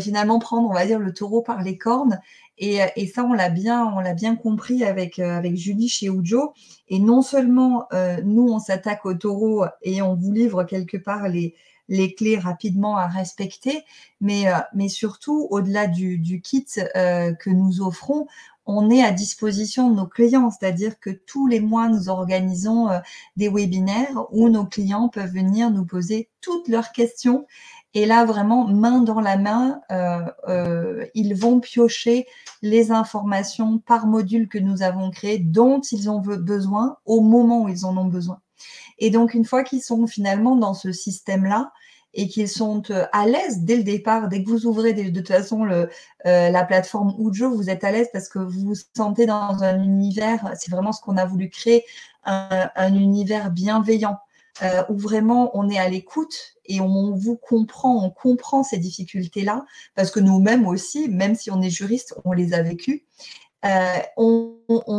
[0.00, 2.20] finalement prendre, on va dire, le taureau par les cornes.
[2.58, 6.52] Et, et ça, on l'a bien, on l'a bien compris avec, avec Julie chez Ujo.
[6.88, 7.88] Et non seulement
[8.24, 11.54] nous, on s'attaque au taureau et on vous livre quelque part les,
[11.88, 13.84] les clés rapidement à respecter,
[14.20, 18.26] mais, euh, mais surtout, au-delà du, du, kit euh, que nous offrons,
[18.66, 22.98] on est à disposition de nos clients, c'est-à-dire que tous les mois, nous organisons euh,
[23.36, 27.46] des webinaires où nos clients peuvent venir nous poser toutes leurs questions.
[27.94, 29.80] Et là, vraiment, main dans la main,
[31.14, 32.26] ils vont piocher
[32.60, 37.68] les informations par module que nous avons créé, dont ils ont besoin au moment où
[37.70, 38.40] ils en ont besoin.
[38.98, 41.72] Et donc, une fois qu'ils sont finalement dans ce système-là,
[42.14, 45.28] et qu'ils sont euh, à l'aise dès le départ, dès que vous ouvrez de, toute
[45.28, 45.86] façon euh,
[46.24, 50.52] la plateforme Ujo, vous êtes à l'aise parce que vous vous sentez dans un univers,
[50.58, 51.84] c'est vraiment ce qu'on a voulu créer,
[52.24, 54.18] un, un univers bienveillant,
[54.62, 59.64] euh, où vraiment on est à l'écoute et on vous comprend, on comprend ces difficultés-là,
[59.94, 63.04] parce que nous-mêmes aussi, même si on est juriste, on les a vécues.
[63.64, 64.54] Euh, on,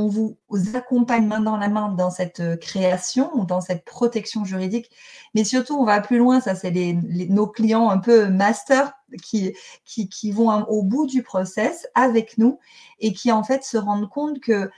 [0.10, 0.38] vous
[0.76, 4.92] accompagne main dans la main dans cette euh, création ou dans cette protection juridique,
[5.34, 6.42] mais surtout on va plus loin.
[6.42, 8.92] Ça, c'est nos clients un peu master
[9.24, 12.60] qui, qui, qui vont au bout du process avec nous
[13.00, 14.70] et qui en fait se rendent compte que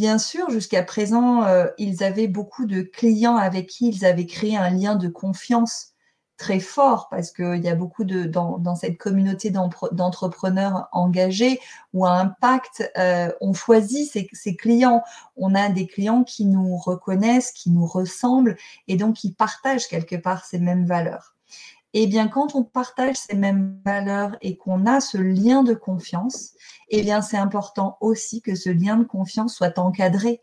[0.00, 4.56] Bien sûr, jusqu'à présent, euh, ils avaient beaucoup de clients avec qui ils avaient créé
[4.56, 5.89] un lien de confiance
[6.40, 11.60] très fort parce qu'il y a beaucoup de dans, cette communauté d'entrepreneurs engagés
[11.92, 15.02] ou à impact, euh, on choisit ses, clients.
[15.36, 18.56] On a des clients qui nous reconnaissent, qui nous ressemblent
[18.88, 21.36] et donc qui partagent quelque part ces mêmes valeurs.
[21.92, 25.74] Et eh bien, quand on partage ces mêmes valeurs et qu'on a ce lien de
[25.74, 26.52] confiance,
[26.88, 30.40] et eh bien, c'est important aussi que ce lien de confiance soit encadré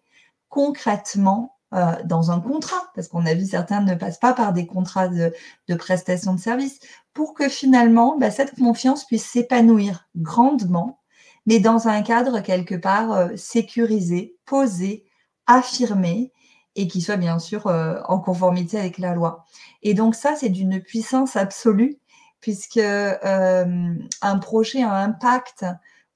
[0.49, 4.65] concrètement euh, dans un contrat, parce qu'on a vu certains ne passent pas par des
[4.65, 5.33] contrats de,
[5.67, 6.79] de prestation de services,
[7.13, 11.01] pour que finalement bah, cette confiance puisse s'épanouir grandement,
[11.45, 15.05] mais dans un cadre quelque part euh, sécurisé, posé,
[15.45, 16.31] affirmé,
[16.75, 19.43] et qui soit bien sûr euh, en conformité avec la loi.
[19.83, 21.99] Et donc ça, c'est d'une puissance absolue,
[22.39, 25.65] puisque un projet à impact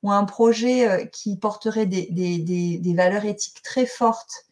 [0.03, 4.45] ou un projet qui porterait des, des, des valeurs éthiques très fortes,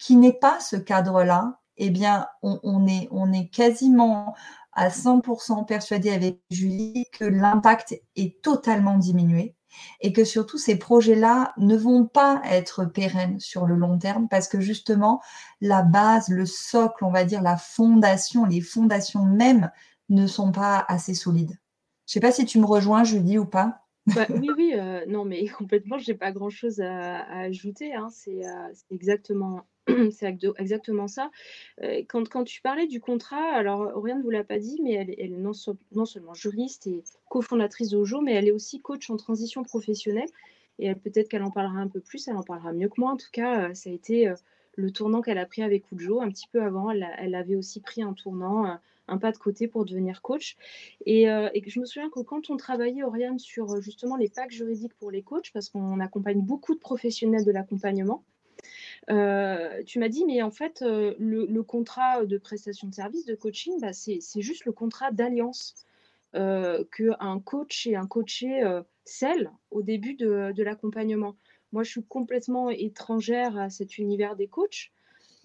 [0.00, 4.34] qui n'est pas ce cadre-là, eh bien, on, est, quasiment
[4.72, 9.54] à 100% persuadé avec Julie que l'impact est totalement diminué
[10.00, 14.48] et que surtout ces projets-là ne vont pas être pérennes sur le long terme parce
[14.48, 15.20] que justement
[15.60, 19.70] la base, le socle, on va dire la fondation, les fondations mêmes
[20.08, 21.58] ne sont pas assez solides.
[22.06, 23.86] Je ne sais pas si tu me rejoins, Julie, ou pas.
[24.06, 27.94] Bah, oui, oui, euh, non, mais complètement, je n'ai pas grand-chose à, ajouter.
[27.94, 28.08] Hein.
[28.10, 28.42] C'est
[28.74, 29.62] c'est exactement
[30.10, 31.30] c'est exactement ça.
[32.08, 35.28] Quand, tu parlais du contrat, alors rien ne vous l'a pas dit, mais elle, est
[35.28, 40.28] non, seulement juriste et cofondatrice d'Ojo, mais elle est aussi coach en transition professionnelle.
[40.78, 43.12] Et peut-être qu'elle en parlera un peu plus, elle en parlera mieux que moi.
[43.12, 44.32] En tout cas, ça a été
[44.76, 46.20] le tournant qu'elle a pris avec Ujo.
[46.20, 49.66] Un petit peu avant, elle, elle avait aussi pris un tournant, un pas de côté
[49.68, 50.56] pour devenir coach.
[51.04, 54.94] Et, et, je me souviens que quand on travaillait, Oriane, sur justement les packs juridiques
[54.94, 58.24] pour les coachs, parce qu'on accompagne beaucoup de professionnels de l'accompagnement,
[59.08, 63.34] euh, tu m'as dit, mais en fait, euh, le, contrat de prestation de service, de
[63.34, 65.74] coaching, bah, c'est juste le contrat d'alliance
[66.34, 68.62] euh, qu'un coach et un coaché
[69.04, 71.36] scellent au début de, de l'accompagnement.
[71.72, 74.90] Moi, je suis complètement étrangère à cet univers des coachs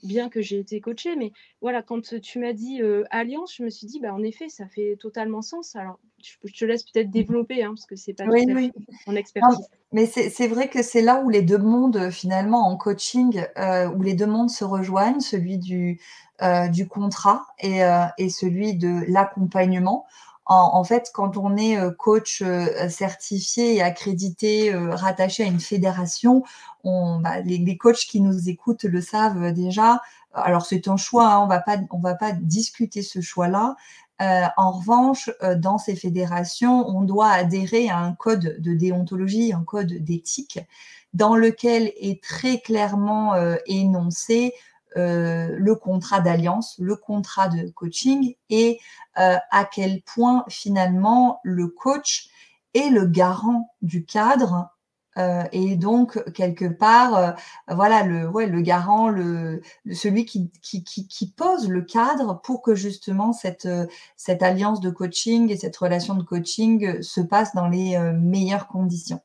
[0.06, 3.70] bien que j'ai été coachée, mais voilà, quand tu m'as dit euh, alliance, je me
[3.70, 5.76] suis dit, bah, en effet, ça fait totalement sens.
[5.76, 8.72] Alors, je, te laisse peut-être développer, hein, parce que c'est pas oui, oui.
[9.08, 9.68] mon expertise.
[9.92, 14.02] mais c'est vrai que c'est là où les deux mondes, finalement, en coaching, euh, où
[14.02, 16.00] les deux mondes se rejoignent, celui du,
[16.42, 17.82] euh, du contrat et,
[18.18, 20.06] et celui de l'accompagnement.
[20.48, 22.44] En, fait, quand on est coach
[22.90, 26.44] certifié et accrédité, rattaché à une fédération,
[26.84, 30.02] on, bah, les, coachs qui nous écoutent le savent déjà.
[30.34, 33.76] Alors c'est un choix, hein, on va pas, va pas discuter ce choix-là.
[34.20, 39.94] en revanche, dans ces fédérations, on doit adhérer à un code de déontologie, un code
[39.94, 40.60] d'éthique,
[41.16, 43.34] dans lequel est très clairement
[43.66, 44.54] énoncé
[44.98, 48.80] euh, le contrat d'alliance, le contrat de coaching et
[49.18, 52.30] euh, à quel point finalement le coach
[52.74, 54.70] est le garant du cadre
[55.18, 57.36] euh, et donc quelque part
[57.68, 59.14] voilà le ouais, le garant
[59.92, 63.68] celui qui, pose le cadre pour que justement cette
[64.42, 69.20] alliance de coaching et cette relation de coaching se passe dans les meilleures conditions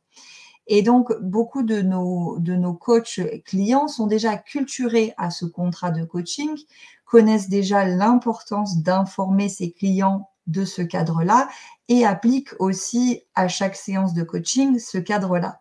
[0.73, 6.05] Et donc, beaucoup de nos, de coachs clients sont déjà culturés à ce contrat de
[6.05, 6.57] coaching,
[7.05, 11.49] connaissent déjà l'importance d'informer ses clients de ce cadre-là
[11.89, 15.61] et appliquent aussi à chaque séance de coaching ce cadre-là.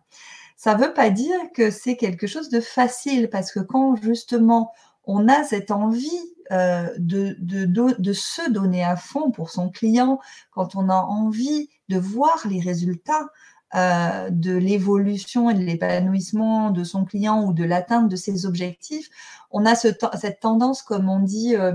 [0.57, 4.71] Ça ne veut pas dire que c'est quelque chose de facile parce que quand justement
[5.05, 10.19] on a cette envie euh, de, se donner à fond pour son client,
[10.51, 13.25] quand on a envie de voir les résultats,
[13.75, 19.11] euh, de l'évolution et de l'épanouissement de son client ou de l'atteinte de ses objectifs,
[19.51, 21.73] on a ce, cette tendance, comme on dit euh,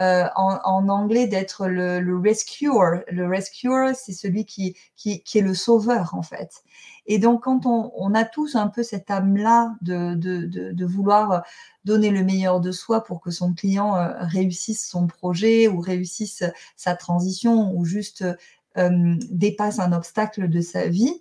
[0.00, 2.68] euh, en, anglais, d'être le, rescuer.
[3.10, 6.62] Le rescuer, c'est celui qui, qui, est le sauveur, en fait.
[7.06, 11.42] Et donc, quand on, on a tous un peu cette âme-là de, de, de, vouloir
[11.84, 16.44] donner le meilleur de soi pour que son client réussisse son projet ou réussisse
[16.76, 18.24] sa transition ou juste
[18.76, 21.20] dépasse un obstacle de sa vie,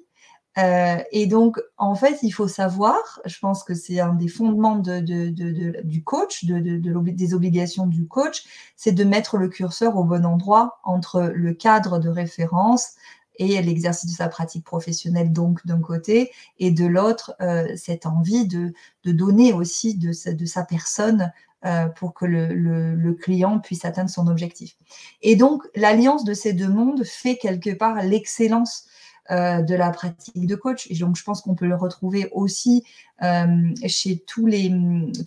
[0.57, 4.75] euh, et donc, en fait, il faut savoir, je pense que c'est un des fondements
[4.75, 8.43] de, de, de, du coach, des obligations du coach,
[8.75, 12.95] c'est de mettre le curseur au bon endroit entre le cadre de référence
[13.37, 18.45] et l'exercice de sa pratique professionnelle, donc d'un côté, et de l'autre, euh, cette envie
[18.45, 18.73] de,
[19.05, 21.31] donner aussi de sa, personne
[21.65, 24.75] euh, pour que le, client puisse atteindre son objectif.
[25.21, 28.87] Et donc, l'alliance de ces deux mondes fait quelque part l'excellence
[29.29, 30.88] euh, de la pratique de coach.
[30.89, 32.84] Et donc, je pense qu'on peut le retrouver aussi
[33.21, 33.45] euh,
[33.86, 34.73] chez tous les,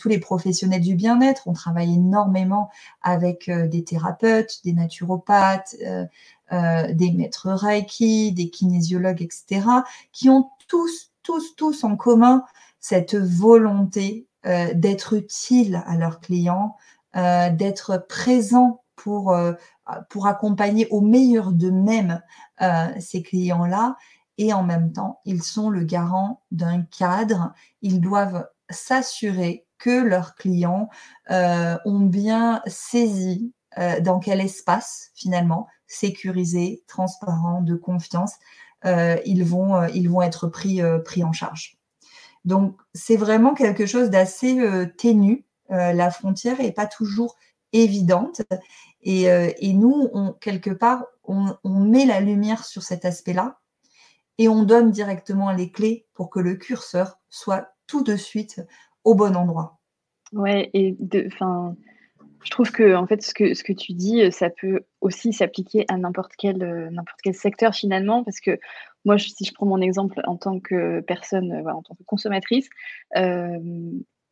[0.00, 1.44] tous les professionnels du bien-être.
[1.46, 2.70] On travaille énormément
[3.02, 5.76] avec euh, des thérapeutes, des naturopathes,
[6.50, 9.62] des maîtres Reiki, des kinésiologues, etc.,
[10.12, 12.44] qui ont tous, tous, tous en commun
[12.80, 16.76] cette volonté d'être utile à leurs clients,
[17.14, 19.34] d'être présent pour,
[20.08, 22.22] pour accompagner au meilleur d'eux-mêmes
[22.62, 23.96] euh, ces clients-là.
[24.38, 27.52] Et en même temps, ils sont le garant d'un cadre.
[27.82, 30.88] Ils doivent s'assurer que leurs clients
[31.30, 38.34] euh, ont bien saisi euh, dans quel espace, finalement, sécurisé, transparent, de confiance,
[39.24, 41.78] ils, vont, ils vont être pris, pris en charge.
[42.44, 44.58] Donc, c'est vraiment quelque chose d'assez
[44.98, 45.46] ténu.
[45.70, 47.34] la frontière n'est pas toujours
[47.72, 48.42] évidente.
[49.04, 53.58] Et, et nous, quelque part, on, met la lumière sur cet aspect-là
[54.38, 58.62] et on donne directement les clés pour que le curseur soit tout de suite
[59.04, 59.78] au bon endroit.
[60.32, 61.76] Ouais, et enfin,
[62.42, 66.32] je trouve que en fait, ce que, tu dis, ça peut aussi s'appliquer à n'importe
[66.36, 66.58] quel,
[66.90, 68.58] n'importe quel secteur finalement, parce que
[69.04, 72.68] moi, si je prends mon exemple en tant que personne, en tant que consommatrice,
[73.16, 73.58] euh,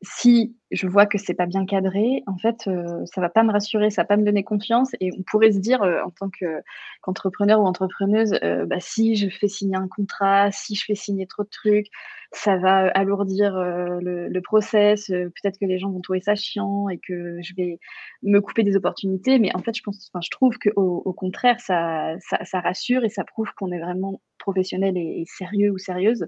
[0.02, 3.52] si je vois que c'est pas bien cadré, en fait, euh, ça va pas me
[3.52, 4.90] rassurer, ça va pas me donner confiance.
[5.00, 9.28] Et on pourrait se dire, euh, en tant qu'entrepreneur ou entrepreneuse, euh, bah, si je
[9.28, 11.86] fais signer un contrat, si je fais signer trop de trucs,
[12.32, 15.06] ça va alourdir le, process.
[15.08, 17.78] Peut-être que les gens vont trouver ça chiant et que je vais
[18.22, 19.38] me couper des opportunités.
[19.38, 23.10] Mais en fait, je pense, je trouve que au, au contraire, ça, ça, rassure et
[23.10, 26.26] ça prouve qu'on est vraiment professionnel et, sérieux ou sérieuse.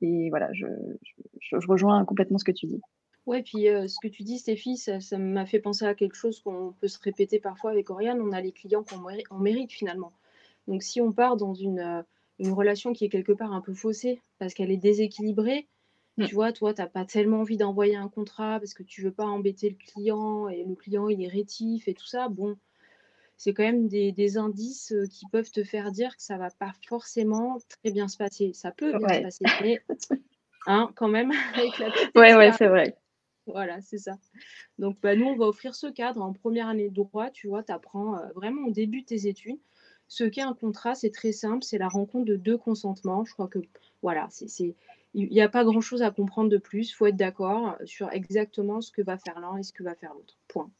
[0.00, 0.66] Et voilà, je
[1.66, 2.80] rejoins complètement ce que tu dis.
[3.26, 6.74] Ouais, puis ce que tu dis, Stéphie, ça, m'a fait penser à quelque chose qu'on
[6.80, 8.20] peut se répéter parfois avec Oriane.
[8.20, 10.12] On a les clients qu'on mérite, finalement.
[10.66, 12.04] Donc, si on part dans une,
[12.38, 15.68] une, relation qui est quelque part un peu faussée parce qu'elle est déséquilibrée,
[16.16, 16.26] mmh.
[16.26, 19.12] tu vois, toi, tu n'as pas tellement envie d'envoyer un contrat parce que tu veux
[19.12, 22.28] pas embêter le client et le client, il est rétif et tout ça.
[22.28, 22.56] Bon,
[23.36, 26.72] c'est quand même des, des, indices qui peuvent te faire dire que ça va pas
[26.86, 28.52] forcément très bien se passer.
[28.54, 29.80] Ça peut bien se passer, mais
[30.66, 32.96] hein, quand même, avec la Ouais, ouais, c'est vrai.
[33.52, 34.18] Voilà, c'est ça.
[34.78, 37.30] Donc, bah, nous, on va offrir ce cadre en première année de droit.
[37.30, 39.58] Tu vois, tu apprends euh, vraiment au début de tes études.
[40.08, 41.62] Ce qu'est un contrat, c'est très simple.
[41.64, 43.24] C'est la rencontre de deux consentements.
[43.24, 43.60] Je crois que,
[44.02, 44.74] voilà, c'est,
[45.14, 46.90] il n'y a pas grand-chose à comprendre de plus.
[46.90, 49.94] Il faut être d'accord sur exactement ce que va faire l'un et ce que va
[49.94, 50.38] faire l'autre.
[50.48, 50.70] Point.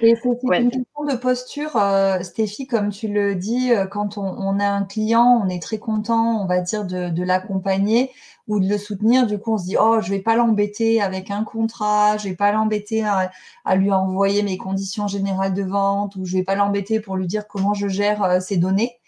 [0.00, 4.58] Et c'est une question de posture, euh, Stéphie, comme tu le dis, euh, quand on,
[4.58, 8.10] a un client, on est très content, on va dire, de, l'accompagner
[8.48, 9.26] ou de le soutenir.
[9.26, 12.34] Du coup, on se dit, oh, je vais pas l'embêter avec un contrat, je vais
[12.34, 13.30] pas l'embêter à,
[13.76, 17.46] lui envoyer mes conditions générales de vente ou je vais pas l'embêter pour lui dire
[17.46, 18.98] comment je gère euh, ses données.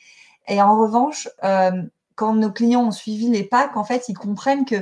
[0.49, 1.29] Et en revanche,
[2.15, 4.77] quand nos clients ont suivi les packs, en fait, ils comprennent que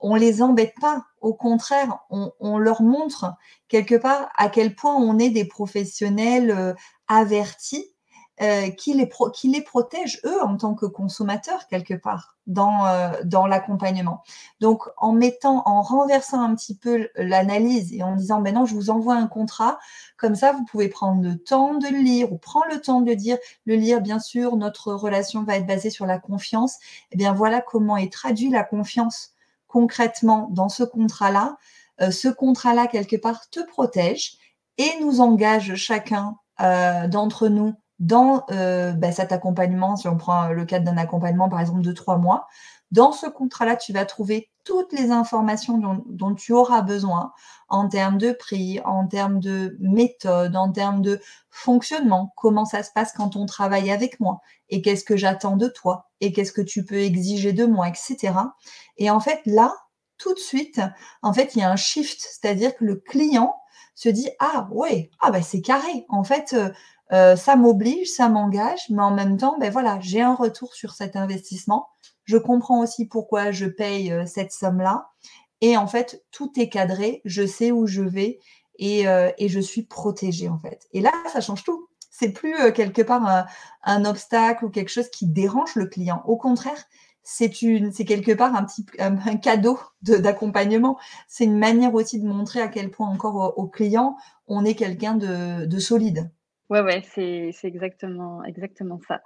[0.00, 1.04] on les embête pas.
[1.20, 3.34] Au contraire, on, leur montre
[3.68, 6.74] quelque part à quel point on est des professionnels euh,
[7.08, 7.92] avertis
[8.40, 13.10] euh, qui, les qui les protège, eux, en tant que consommateurs, quelque part, dans, euh,
[13.24, 14.22] dans l'accompagnement.
[14.60, 18.74] Donc, en mettant, en renversant un petit peu l'analyse et en disant, ben non, je
[18.74, 19.80] vous envoie un contrat,
[20.16, 23.10] comme ça, vous pouvez prendre le temps de le lire ou prendre le temps de
[23.10, 23.38] le dire.
[23.64, 26.76] Le lire, bien sûr, notre relation va être basée sur la confiance.
[27.10, 29.32] Eh bien, voilà comment est traduit la confiance
[29.68, 31.56] concrètement dans ce contrat-là.
[32.00, 34.38] Euh, ce contrat-là, quelque part, te protège
[34.78, 36.36] et nous engage chacun
[37.08, 41.60] d'entre nous dans euh, bah, cet accompagnement, si on prend le cadre d'un accompagnement par
[41.60, 42.46] exemple de trois mois,
[42.90, 47.32] dans ce contrat-là, tu vas trouver toutes les informations dont, tu auras besoin
[47.68, 51.20] en termes de prix, en termes de méthode, en termes de
[51.50, 55.68] fonctionnement, comment ça se passe quand on travaille avec moi et qu'est-ce que j'attends de
[55.68, 58.34] toi et qu'est-ce que tu peux exiger de moi, etc.
[58.96, 59.74] Et en fait, là,
[60.18, 60.80] tout de suite,
[61.22, 63.54] en fait, il y a un shift, c'est-à-dire que le client
[63.94, 66.06] se dit ah ouais, ah bah c'est carré.
[66.08, 66.70] En fait, euh,
[67.12, 70.92] euh, ça m'oblige, ça m'engage, mais en même temps, ben voilà, j'ai un retour sur
[70.92, 71.88] cet investissement.
[72.28, 75.08] Je comprends aussi pourquoi je paye euh, cette somme-là.
[75.62, 78.38] Et en fait, tout est cadré, je sais où je vais
[78.78, 80.86] et, euh, je suis protégée en fait.
[80.92, 81.88] Et là, ça change tout.
[82.10, 83.46] C'est plus quelque part
[83.84, 86.22] un, obstacle ou quelque chose qui dérange le client.
[86.26, 86.84] Au contraire,
[87.22, 88.84] c'est une, c'est quelque part un petit
[89.40, 90.98] cadeau d'accompagnement.
[91.28, 94.16] C'est une manière aussi de montrer à quel point encore au, client
[94.48, 96.30] on est quelqu'un de solide.
[96.70, 99.22] Ouais, ouais, c'est c'est exactement exactement ça.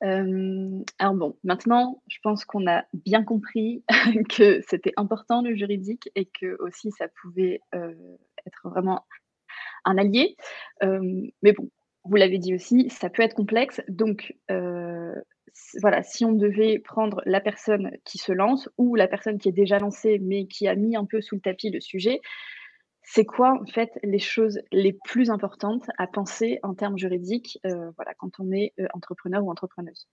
[0.00, 3.84] alors bon, maintenant, je pense qu'on a bien compris
[4.30, 7.60] que c'était important le juridique et que aussi ça pouvait,
[8.46, 9.04] être vraiment
[9.84, 10.36] un allié.
[10.82, 11.70] mais bon,
[12.04, 14.34] vous l'avez dit aussi, ça peut être complexe donc
[15.80, 19.52] voilà, si on devait prendre la personne qui se lance ou la personne qui est
[19.52, 22.20] déjà lancée mais qui a mis un peu sous le tapis le sujet,
[23.08, 27.90] c'est quoi en fait les choses les plus importantes à penser en termes juridiques euh,
[27.96, 30.08] voilà, quand on est euh, entrepreneur ou entrepreneuse?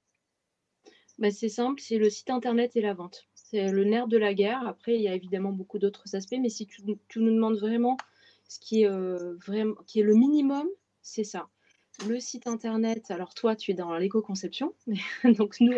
[1.18, 3.28] Bah, C'est simple, c'est le site internet et la vente.
[3.34, 4.66] C'est le nerf de la guerre.
[4.68, 7.98] Après, il y a évidemment beaucoup d'autres aspects, mais si tu, nous demandes vraiment
[8.48, 10.68] ce qui est, euh, vraiment, qui est le minimum,
[11.02, 11.50] c'est ça.
[12.08, 14.74] Le site internet, alors toi, tu es dans l'éco-conception,
[15.24, 15.74] donc nous,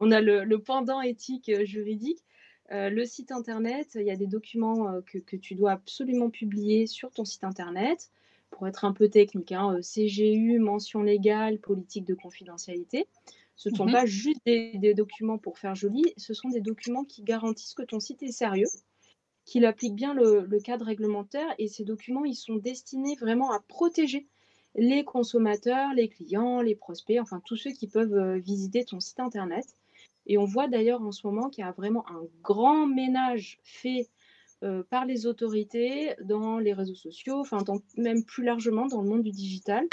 [0.00, 2.24] on, a le pendant éthique juridique.
[2.72, 6.86] Euh, le site internet, il y a des documents euh, que, tu dois absolument publier
[6.86, 8.10] sur ton site internet
[8.50, 9.52] pour être un peu technique.
[9.52, 13.06] Hein, euh, CGU, mention légale, politique de confidentialité.
[13.56, 13.92] Ce ne sont mhm.
[13.92, 18.00] pas juste des, documents pour faire joli, ce sont des documents qui garantissent que ton
[18.00, 18.68] site est sérieux,
[19.44, 23.60] qu'il applique bien le, le, cadre réglementaire et ces documents, ils sont destinés vraiment à
[23.60, 24.28] protéger
[24.76, 29.66] les consommateurs, les clients, les prospects, enfin tous ceux qui peuvent visiter ton site internet.
[30.26, 34.08] Et on voit d'ailleurs en ce moment qu'il y a vraiment un grand ménage fait
[34.62, 37.64] euh, par les autorités dans les réseaux sociaux, enfin
[37.96, 39.86] même plus largement dans le monde du digital.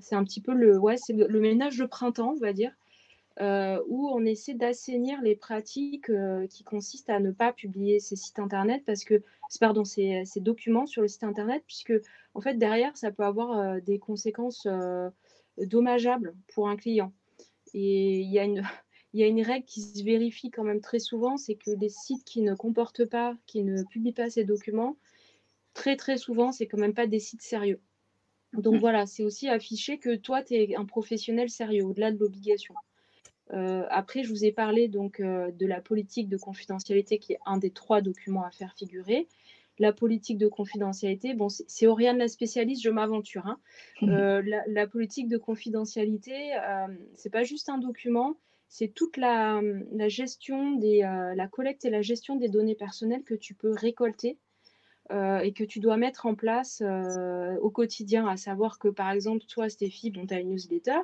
[0.00, 2.72] C'est un petit peu le, ouais, c'est le, ménage de printemps, on va dire,
[3.40, 8.16] euh, où on essaie d'assainir les pratiques euh, qui consistent à ne pas publier ces
[8.16, 9.22] sites internet parce que,
[9.60, 9.84] pardon,
[10.36, 11.94] documents sur le site internet, puisque
[12.34, 14.66] en fait derrière ça peut avoir des conséquences
[15.58, 17.12] dommageables pour un client.
[17.72, 18.64] Et il y a une
[19.14, 21.88] il y a une règle qui se vérifie quand même très souvent, c'est que les
[21.88, 24.96] sites qui ne comportent pas, qui ne publient pas ces documents,
[25.72, 27.80] très très souvent, c'est quand même pas des sites sérieux.
[28.52, 28.80] Donc mmh.
[28.80, 32.74] voilà, c'est aussi afficher que toi, tu es un professionnel sérieux, au-delà de l'obligation.
[33.52, 37.38] Euh, après, je vous ai parlé donc euh, de la politique de confidentialité, qui est
[37.46, 39.26] un des trois documents à faire figurer.
[39.78, 43.46] La politique de confidentialité, bon, c'est Oriane la spécialiste, je m'aventure.
[43.46, 43.58] Hein.
[44.02, 44.10] Mmh.
[44.10, 46.50] Euh, la, la, politique de confidentialité,
[47.14, 48.36] c'est pas juste un document,
[48.68, 49.60] c'est toute la,
[50.08, 54.36] gestion des, euh, la collecte et la gestion des données personnelles que tu peux récolter
[55.10, 59.10] euh, et que tu dois mettre en place euh, au quotidien, à savoir que par
[59.10, 61.00] exemple, toi, Stéphie, tu as une newsletter,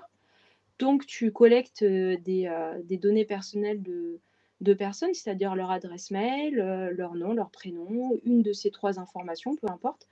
[0.79, 4.21] donc tu collectes des, données personnelles de,
[4.61, 9.57] de personnes, c'est-à-dire leur adresse mail, leur nom, leur prénom, une de ces trois informations,
[9.57, 10.07] peu importe.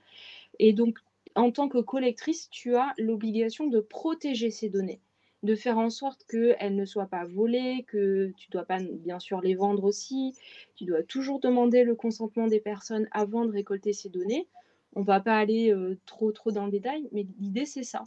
[0.57, 0.97] Et donc,
[1.35, 5.01] en tant que collectrice, tu as l'obligation de protéger ces données
[5.43, 9.41] de faire en sorte qu'elles ne soient pas volées, que tu dois pas bien sûr
[9.41, 10.33] les vendre aussi.
[10.75, 14.47] Tu dois toujours demander le consentement des personnes avant de récolter ces données.
[14.95, 18.03] On ne va pas aller euh, trop trop dans le détail, mais l'idée c'est ça.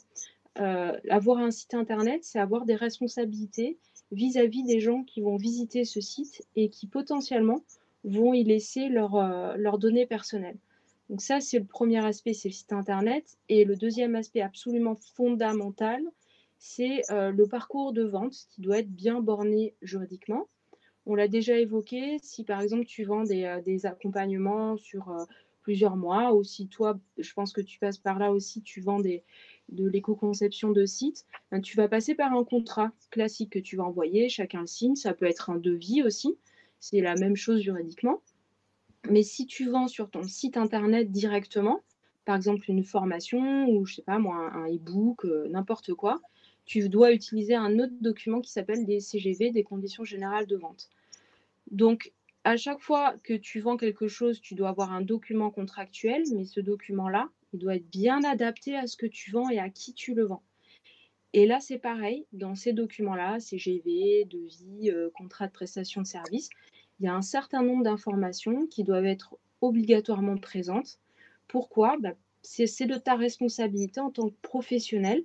[0.58, 3.76] Euh, avoir un site internet, c'est avoir des responsabilités
[4.12, 7.62] vis-à-vis des gens qui vont visiter ce site et qui potentiellement
[8.04, 10.56] vont y laisser euh, leurs données personnelles.
[11.10, 13.36] Donc ça, c'est le premier aspect, c'est le site internet.
[13.48, 16.02] Et le deuxième aspect absolument fondamental,
[16.58, 20.48] c'est euh, le parcours de vente qui doit être bien borné juridiquement.
[21.04, 25.24] On l'a déjà évoqué, si par exemple tu vends des, euh, accompagnements sur euh,
[25.62, 29.00] plusieurs mois, ou si toi, je pense que tu passes par là aussi, tu vends
[29.00, 29.22] des,
[29.68, 33.84] de l'éco-conception de site, ben, tu vas passer par un contrat classique que tu vas
[33.84, 36.38] envoyer, chacun signe, ça peut être un devis aussi,
[36.80, 38.22] c'est la même chose juridiquement.
[39.08, 41.82] Mais si tu vends sur ton site internet directement,
[42.24, 46.20] par exemple une formation ou je sais pas moi un e-book, n'importe quoi,
[46.66, 50.90] tu dois utiliser un autre document qui s'appelle des CGV, des conditions générales de vente.
[51.70, 52.12] Donc
[52.44, 56.44] à chaque fois que tu vends quelque chose, tu dois avoir un document contractuel, mais
[56.44, 59.94] ce document-là, il doit être bien adapté à ce que tu vends et à qui
[59.94, 60.42] tu le vends.
[61.32, 66.48] Et là, c'est pareil, dans ces documents-là, CGV, devis, euh, contrat de prestation de service,
[66.98, 70.98] il y a un certain nombre d'informations qui doivent être obligatoirement présentes.
[71.48, 71.96] Pourquoi?
[71.98, 75.24] Bah, C'est de ta responsabilité en tant que professionnel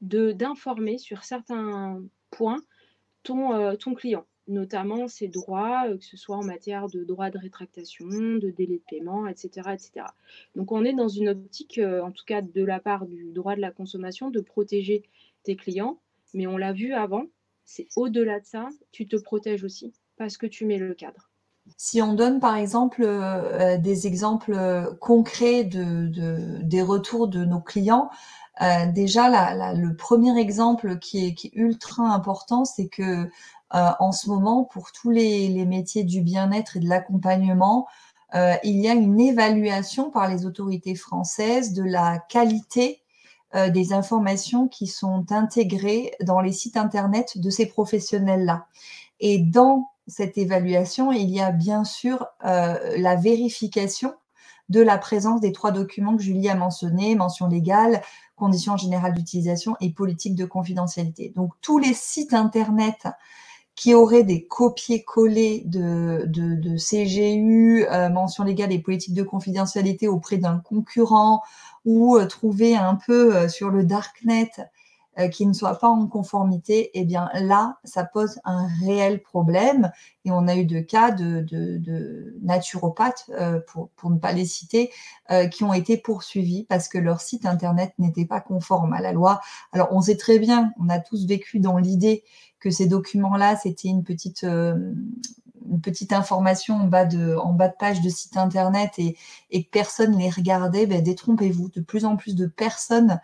[0.00, 2.60] d'informer sur certains points
[3.22, 7.30] ton, euh, ton client notamment ses droits, euh, que ce soit en matière de droits
[7.30, 9.68] de rétractation, de délai de paiement, etc.
[9.74, 10.06] etc.
[10.56, 13.56] Donc on est dans une optique, euh, en tout cas de la part du droit
[13.56, 15.02] de la consommation, de protéger
[15.42, 16.00] tes clients,
[16.32, 17.24] mais on l'a vu avant,
[17.66, 21.28] c'est au-delà de ça, tu te protèges aussi parce que tu mets le cadre.
[21.76, 23.06] Si on donne par exemple
[23.82, 24.56] des exemples
[25.00, 28.08] concrets de, des retours de nos clients,
[28.92, 33.30] déjà le premier exemple qui est, ultra important, c'est que
[33.74, 37.86] euh, en ce moment, pour tous les, métiers du bien-être et de l'accompagnement,
[38.34, 43.02] euh, il y a une évaluation par les autorités françaises de la qualité
[43.54, 48.66] euh, des informations qui sont intégrées dans les sites Internet de ces professionnels-là.
[49.20, 54.14] Et dans cette évaluation, il y a bien sûr la vérification
[54.70, 58.00] de la présence des trois documents que Julie a mentionnés, mention légale,
[58.38, 61.32] conditions générales d'utilisation et politique de confidentialité.
[61.36, 63.06] Donc tous les sites Internet
[63.78, 70.36] qui aurait des copier-coller de, de, CGU, euh, mention légale et politique de confidentialité auprès
[70.36, 71.42] d'un concurrent
[71.84, 74.50] ou euh, trouver un peu euh, sur le darknet
[75.32, 79.90] qui ne soit pas en conformité, eh bien là, ça pose un réel problème.
[80.24, 83.30] Et on a eu de cas de, naturopathes,
[83.66, 84.90] pour, pour, ne pas les citer,
[85.50, 89.40] qui ont été poursuivis parce que leur site internet n'était pas conforme à la loi.
[89.72, 92.22] Alors on sait très bien, on a tous vécu dans l'idée
[92.60, 94.92] que ces documents-là, c'était une petite, euh,
[96.10, 97.36] information en bas, de,
[97.78, 99.14] page de site internet et,
[99.52, 101.68] que personne les regardait, ben, détrompez-vous.
[101.68, 103.20] De plus en plus de personnes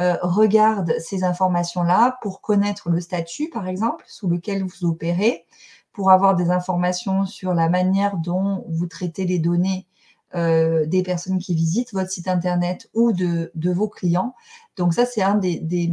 [0.00, 5.44] euh, regardent ces informations-là pour connaître le statut, par exemple, sous lequel vous opérez,
[5.92, 9.86] pour avoir des informations sur la manière dont vous traitez les données
[10.34, 14.34] euh, des personnes qui visitent votre site internet ou de, vos clients.
[14.78, 15.92] Donc ça, c'est un des,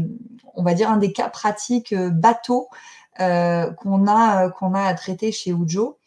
[0.56, 2.70] on va dire, un des cas pratiques euh, bateaux
[3.18, 5.98] qu'on a, a à traiter chez Ujo.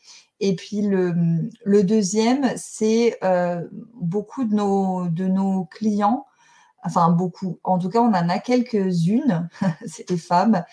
[0.40, 1.14] Et puis le,
[1.62, 3.18] le deuxième, c'est
[4.00, 6.24] beaucoup de nos, de nos clients,
[6.82, 9.48] enfin beaucoup, en tout cas on en a quelques-unes,
[9.86, 10.64] c'est des femmes,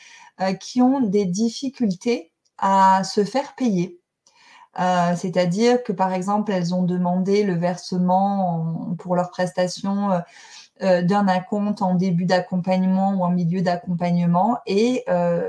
[0.59, 3.99] qui ont des difficultés à se faire payer.
[4.79, 10.19] Euh, c'est-à-dire que par exemple, elles ont demandé le versement pour leurs prestations euh,
[10.83, 15.05] euh, d'un acompte en début d'accompagnement ou en milieu d'accompagnement et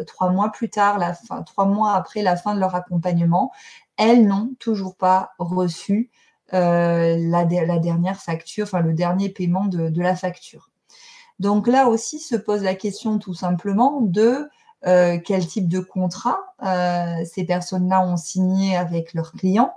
[0.06, 0.98] trois mois plus tard,
[1.46, 3.52] trois mois après la fin de leur accompagnement,
[3.96, 6.10] elles n'ont toujours pas reçu
[6.52, 10.70] la, dernière facture, enfin le dernier paiement de la facture.
[11.40, 14.48] Donc là aussi se pose la question tout simplement de
[14.86, 19.74] euh, quel type de contrat euh, ces personnes-là ont signé avec leurs clients,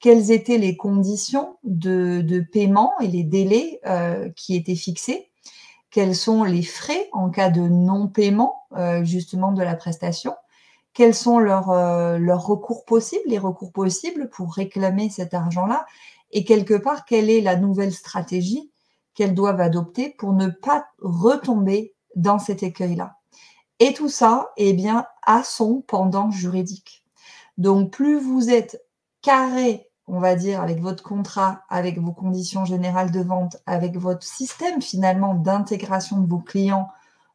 [0.00, 5.30] quelles étaient les conditions de, paiement et les délais euh, qui étaient fixés,
[5.90, 8.54] quels sont les frais en cas de non-paiement
[9.02, 10.34] justement de la prestation,
[10.96, 11.70] quels sont leurs,
[12.18, 15.84] leurs recours possibles, les recours possibles pour réclamer cet argent-là,
[16.32, 18.72] et quelque part, quelle est la nouvelle stratégie
[19.14, 23.16] qu'elles doivent adopter pour ne pas retomber dans cet écueil-là.
[23.78, 27.04] Et tout ça, eh bien, a son pendant juridique.
[27.58, 28.82] Donc, plus vous êtes
[29.20, 34.26] carré, on va dire, avec votre contrat, avec vos conditions générales de vente, avec votre
[34.26, 36.88] système finalement d'intégration de vos clients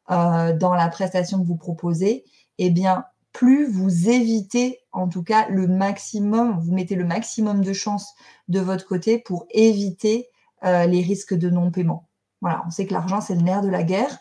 [0.09, 2.26] euh, dans la prestation que vous proposez,
[2.57, 7.73] eh bien, plus vous évitez en tout cas le maximum, vous mettez le maximum de
[7.73, 8.13] chances
[8.47, 10.27] de votre côté pour éviter
[10.63, 12.07] euh, les risques de non-paiement.
[12.41, 14.19] Voilà, on sait que l'argent, c'est le nerf de la guerre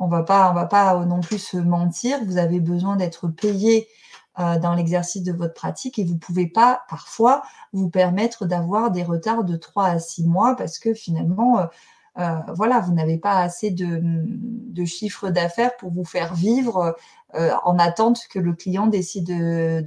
[0.00, 2.18] on on va pas non plus se mentir.
[2.24, 3.86] Vous avez besoin d'être payé
[4.38, 7.42] euh, dans l'exercice de votre pratique et vous pouvez pas parfois
[7.72, 11.66] vous permettre d'avoir des retards de 3 à 6 mois parce que finalement, euh,
[12.54, 16.96] voilà, vous n'avez pas assez de, de chiffre d'affaires pour vous faire vivre
[17.34, 19.30] en attente que le client décide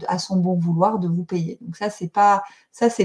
[0.08, 1.58] à son bon vouloir de vous payer.
[1.62, 2.44] Donc ça, c'est pas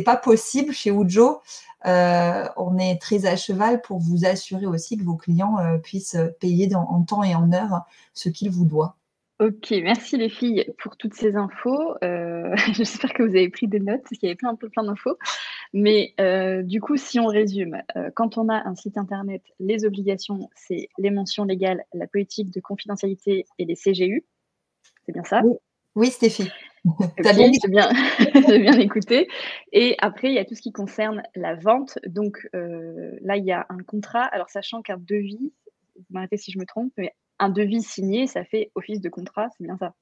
[0.05, 1.41] pas possible chez Ujo.
[1.85, 7.03] on est très à cheval pour vous assurer aussi que vos clients puissent payer en
[7.03, 7.83] temps et en heure
[8.15, 8.93] ce qu'ils vous doivent.
[9.41, 11.95] Ok, merci les filles pour toutes ces infos.
[12.03, 15.17] Euh, j'espère que vous avez pris des notes, parce qu'il y avait plein, plein, d'infos.
[15.73, 19.85] Mais euh, du coup, si on résume, euh, quand on a un site internet, les
[19.85, 24.25] obligations, c'est les mentions légales, la politique de confidentialité et les CGU.
[25.07, 25.43] C'est bien ça?
[25.95, 26.51] Oui, Stéphie.
[27.23, 27.91] T'as bien, bien,
[28.49, 29.29] bien écouté.
[29.73, 32.01] Et après, il y a tout ce qui concerne la vente.
[32.07, 34.25] Donc là, il y a un contrat.
[34.25, 35.53] Alors, sachant qu'un devis,
[35.97, 39.49] vous m'arrêtez si je me trompe, mais un devis signé, ça fait office de contrat,
[39.57, 39.95] c'est bien ça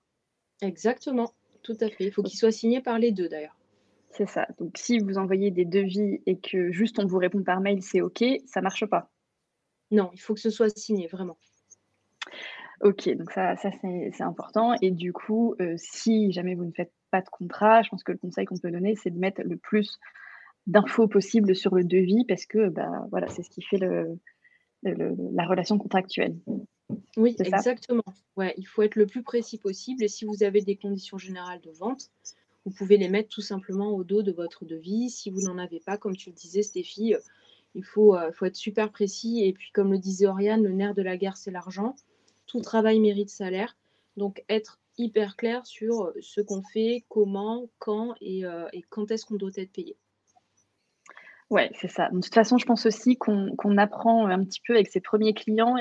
[0.62, 2.04] Exactement, tout à fait.
[2.04, 3.56] Il faut qu'il soit signé par les deux d'ailleurs.
[4.10, 4.46] C'est ça.
[4.58, 8.00] Donc si vous envoyez des devis et que juste on vous répond par mail, c'est
[8.00, 9.10] OK, ça marche pas.
[9.90, 11.36] Non, il faut que ce soit signé, vraiment.
[12.82, 14.74] Ok, donc ça, ça c'est important.
[14.80, 18.12] Et du coup, euh, si jamais vous ne faites pas de contrat, je pense que
[18.12, 19.98] le conseil qu'on peut donner, c'est de mettre le plus
[20.66, 24.18] d'infos possible sur le devis parce que bah, voilà, c'est ce qui fait le,
[24.82, 26.36] la relation contractuelle.
[27.16, 28.04] Oui, exactement.
[28.36, 30.04] Ouais, il faut être le plus précis possible.
[30.04, 32.10] Et si vous avez des conditions générales de vente,
[32.64, 35.10] vous pouvez les mettre tout simplement au dos de votre devis.
[35.10, 37.20] Si vous n'en avez pas, comme tu le disais, Stéphie, euh,
[37.74, 39.44] il faut, euh, faut être super précis.
[39.44, 41.96] Et puis, comme le disait Oriane, le nerf de la guerre, c'est l'argent.
[42.46, 43.76] Tout travail mérite salaire.
[44.16, 48.44] Donc, être hyper clair sur euh, ce qu'on fait, comment, quand et,
[48.90, 49.96] quand est-ce qu'on doit être payé.
[51.48, 52.08] Ouais, c'est ça.
[52.10, 55.76] De toute façon, je pense aussi qu'on apprend un petit peu avec ses premiers clients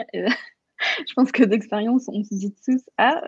[1.07, 3.21] je pense que d'expérience, on se dit tous Ah,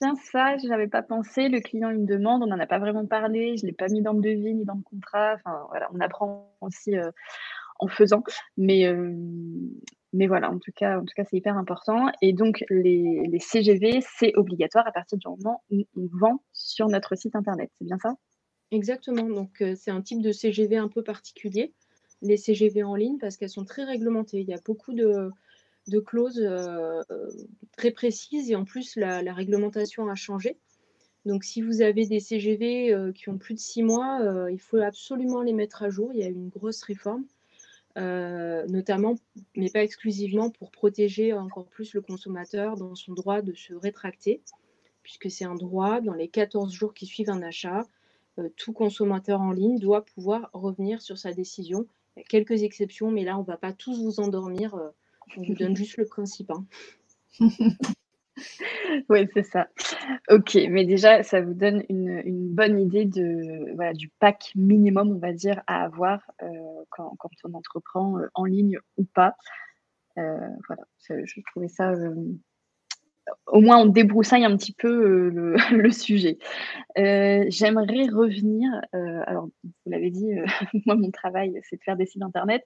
[0.00, 1.48] tiens, ça, je n'avais pas pensé.
[1.48, 3.88] Le client, il me demande, on n'en a pas vraiment parlé, je ne l'ai pas
[3.88, 5.34] mis dans le devis ni dans le contrat.
[5.34, 7.10] Enfin, voilà, on apprend aussi euh,
[7.78, 8.22] en faisant.
[8.56, 9.14] Mais, euh,
[10.12, 12.06] mais voilà, en tout cas, en tout cas c'est hyper important.
[12.22, 17.14] Et donc, les, CGV, c'est obligatoire à partir du moment où on vend sur notre
[17.16, 17.70] site internet.
[17.78, 18.14] C'est bien ça?
[18.70, 19.28] Exactement.
[19.28, 21.74] Donc, euh, c'est un type de CGV un peu particulier,
[22.22, 24.40] les CGV en ligne, parce qu'elles sont très réglementées.
[24.40, 25.30] Il y a beaucoup de
[25.88, 27.02] de clauses euh,
[27.76, 30.56] très précises et en plus la, réglementation a changé.
[31.26, 34.60] Donc si vous avez des CGV euh, qui ont plus de six mois, euh, il
[34.60, 36.10] faut absolument les mettre à jour.
[36.14, 37.24] Il y a une grosse réforme,
[37.96, 39.16] notamment,
[39.56, 44.40] mais pas exclusivement, pour protéger encore plus le consommateur dans son droit de se rétracter,
[45.02, 47.82] puisque c'est un droit dans les 14 jours qui suivent un achat.
[48.56, 51.86] tout consommateur en ligne doit pouvoir revenir sur sa décision.
[52.16, 54.74] Il y a quelques exceptions, mais là, on ne va pas tous vous endormir
[55.36, 56.50] on vous donne juste le principe.
[56.50, 56.66] Hein.
[59.08, 59.68] oui, c'est ça.
[60.30, 65.18] Ok, mais déjà, ça vous donne une, bonne idée de, voilà, du pack minimum, on
[65.18, 66.46] va dire, à avoir euh,
[66.90, 69.34] quand, on entreprend euh, en ligne ou pas.
[70.18, 71.92] Euh, voilà, je trouvais ça
[73.46, 76.38] au moins on débroussaille un petit peu euh, le, sujet.
[76.98, 80.30] Euh, j'aimerais revenir, euh, alors vous l'avez dit,
[80.86, 82.64] moi mon travail c'est de faire des sites internet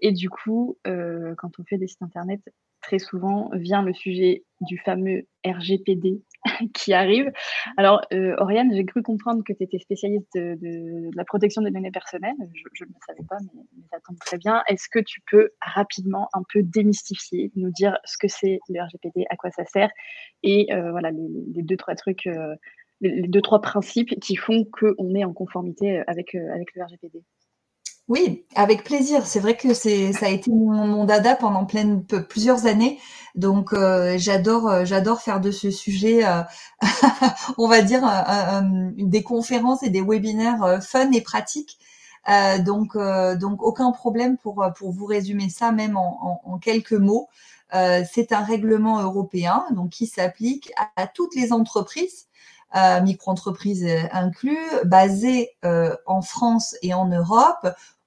[0.00, 2.40] et du coup quand on fait des sites internet,
[2.80, 6.22] très souvent vient le sujet du fameux RGPD
[6.74, 7.30] qui arrive.
[7.76, 11.90] Alors, euh, Oriane, j'ai cru comprendre que tu étais spécialiste de, la protection des données
[11.90, 12.36] personnelles.
[12.40, 14.62] Je ne le savais pas, mais, ça tombe très bien.
[14.68, 19.26] Est-ce que tu peux rapidement un peu démystifier, nous dire ce que c'est le RGPD,
[19.30, 19.90] à quoi ça sert,
[20.42, 22.54] et euh, voilà les, deux, trois trucs, euh,
[23.00, 27.22] les, deux, trois principes qui font qu'on est en conformité avec, avec le RGPD
[28.08, 29.26] oui, avec plaisir.
[29.26, 33.00] C'est vrai que c'est ça a été mon, dada pendant plein, plusieurs années.
[33.34, 36.42] Donc euh, j'adore euh, j'adore faire de ce sujet, euh,
[37.58, 38.02] on va dire,
[38.96, 41.78] des conférences et des webinaires fun et pratiques.
[42.64, 47.28] donc donc aucun problème pour pour vous résumer ça même en, en, quelques mots.
[47.72, 52.28] c'est un règlement européen donc qui s'applique à, toutes les entreprises.
[53.02, 55.50] micro-entreprises inclus, basées
[56.06, 57.66] en France et en Europe,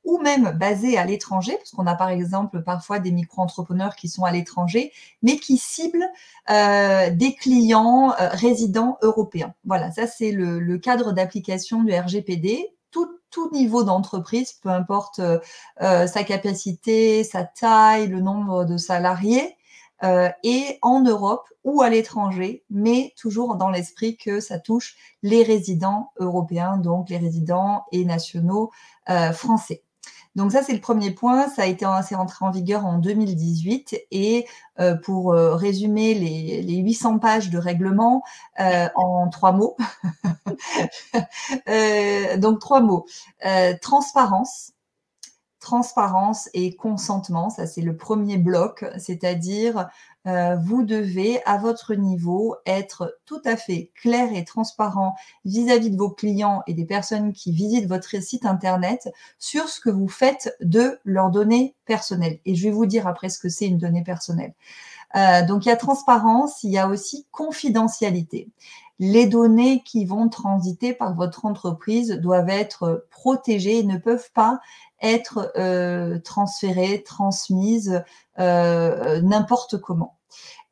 [0.09, 4.23] ou même basés à l'étranger, parce qu'on a par exemple parfois des micro-entrepreneurs qui sont
[4.23, 4.91] à l'étranger,
[5.21, 6.09] mais qui ciblent
[6.49, 9.53] euh, des clients euh, résidents européens.
[9.65, 12.73] Voilà, ça c'est le, cadre d'application du RGPD.
[12.89, 19.55] Tout, tout niveau d'entreprise, peu importe euh, sa capacité, sa taille, le nombre de salariés,
[20.43, 26.13] et en Europe ou à l'étranger, mais toujours dans l'esprit que ça touche les résidents
[26.17, 28.71] européens, donc les résidents et nationaux
[29.33, 29.83] français.
[30.35, 31.47] Donc ça, c'est le premier point.
[31.49, 33.99] Ça a été c'est rentré en vigueur en 2018.
[34.11, 34.45] Et
[34.79, 38.23] euh, pour euh, résumer les, les, 800 pages de règlement
[38.59, 39.75] euh, en trois mots.
[42.37, 43.05] donc trois mots.
[43.81, 44.73] transparence,
[45.59, 47.49] transparence et consentement.
[47.49, 49.89] Ça, c'est le premier bloc, c'est-à-dire
[50.27, 55.15] euh, vous devez, à votre niveau, être tout à fait clair et transparent
[55.45, 59.89] vis-à-vis de vos clients et des personnes qui visitent votre site Internet sur ce que
[59.89, 62.39] vous faites de leurs données personnelles.
[62.45, 64.53] Et je vais vous dire après ce que c'est une donnée personnelle.
[65.15, 68.49] Euh, donc il y a transparence, il y a aussi confidentialité.
[68.99, 74.59] Les données qui vont transiter par votre entreprise doivent être protégées et ne peuvent pas
[75.01, 78.03] être euh, transférées, transmises
[78.39, 80.17] euh, n'importe comment.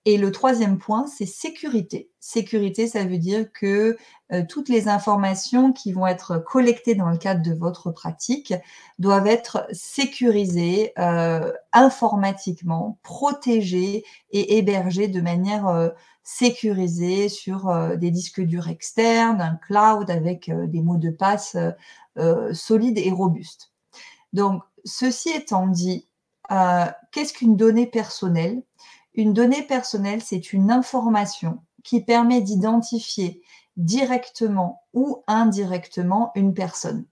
[0.06, 2.10] Et le troisième point, c'est sécurité.
[2.22, 3.98] Sécurité, ça veut dire que
[4.32, 8.54] euh, toutes les informations qui vont être collectées dans le cadre de votre pratique
[9.00, 15.92] doivent être sécurisées euh, informatiquement, protégées et hébergées de manière
[16.24, 21.58] sécurisée sur des disques durs externes, un cloud avec des mots de passe
[22.54, 23.72] solides et robustes.
[24.38, 26.08] Donc, ceci étant dit,
[27.12, 28.62] qu'est-ce qu'une donnée personnelle?
[29.16, 33.42] Une donnée personnelle, c'est une information qui permet d'identifier
[33.78, 37.06] directement ou indirectement une personne.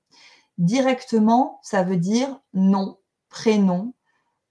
[0.60, 3.00] Directement, ça veut dire nom,
[3.30, 3.96] prénom,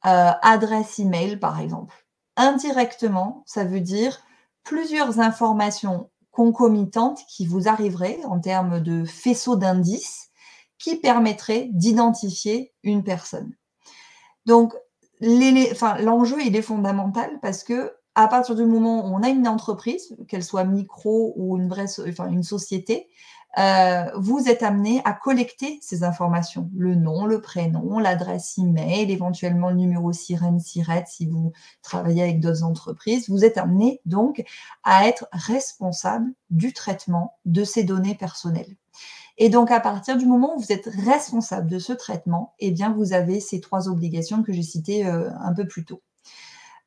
[0.04, 1.94] euh, adresse email par exemple.
[2.36, 4.20] Indirectement, ça veut dire
[4.64, 10.32] plusieurs informations concomitantes qui vous arriveraient en termes de faisceau d'indices
[10.84, 13.54] qui permettraient d'identifier une personne.
[14.44, 14.74] Donc,
[15.22, 20.14] l'enjeu, il est fondamental parce que à partir du moment où on a une entreprise,
[20.28, 23.08] qu'elle soit micro ou une vraie, société,
[23.56, 29.70] euh, vous êtes amené à collecter ces informations, le nom, le prénom, l'adresse email, éventuellement
[29.70, 33.30] le numéro sirène, sirette si vous travaillez avec d'autres entreprises.
[33.30, 34.44] Vous êtes amené donc
[34.82, 38.76] à être responsable du traitement de ces données personnelles.
[39.36, 42.92] Et donc, à partir du moment où vous êtes responsable de ce traitement, eh bien,
[42.92, 46.02] vous avez ces trois obligations que j'ai citées euh, un peu plus tôt.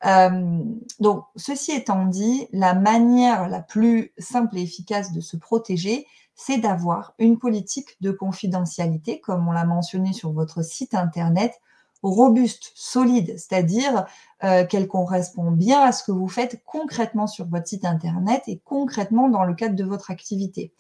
[0.06, 0.60] Euh,
[1.00, 6.60] donc, ceci étant dit, la manière la plus simple et efficace de se protéger, c'est
[6.60, 11.60] d'avoir une politique de confidentialité, comme on l'a mentionné sur votre site internet,
[12.04, 14.06] robuste, solide, c'est-à-dire
[14.44, 18.62] euh, qu'elle correspond bien à ce que vous faites concrètement sur votre site internet et
[18.64, 20.72] concrètement dans le cadre de votre activité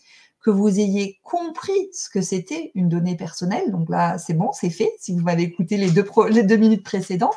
[0.48, 3.70] que vous ayez compris ce que c'était une donnée personnelle.
[3.70, 7.36] Donc là, c'est bon, c'est fait, si vous m'avez écouté les deux, minutes précédentes.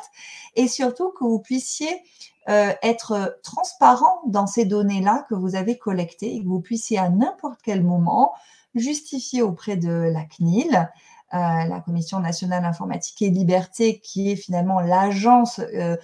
[0.55, 1.89] Et surtout que vous puissiez
[2.47, 7.09] euh, être transparent dans ces données-là que vous avez collectées et que vous puissiez à
[7.09, 8.31] n'importe quel moment
[8.75, 10.89] justifier auprès de la CNIL,
[11.33, 15.97] euh, la Commission nationale informatique et liberté, qui est finalement l'agence euh,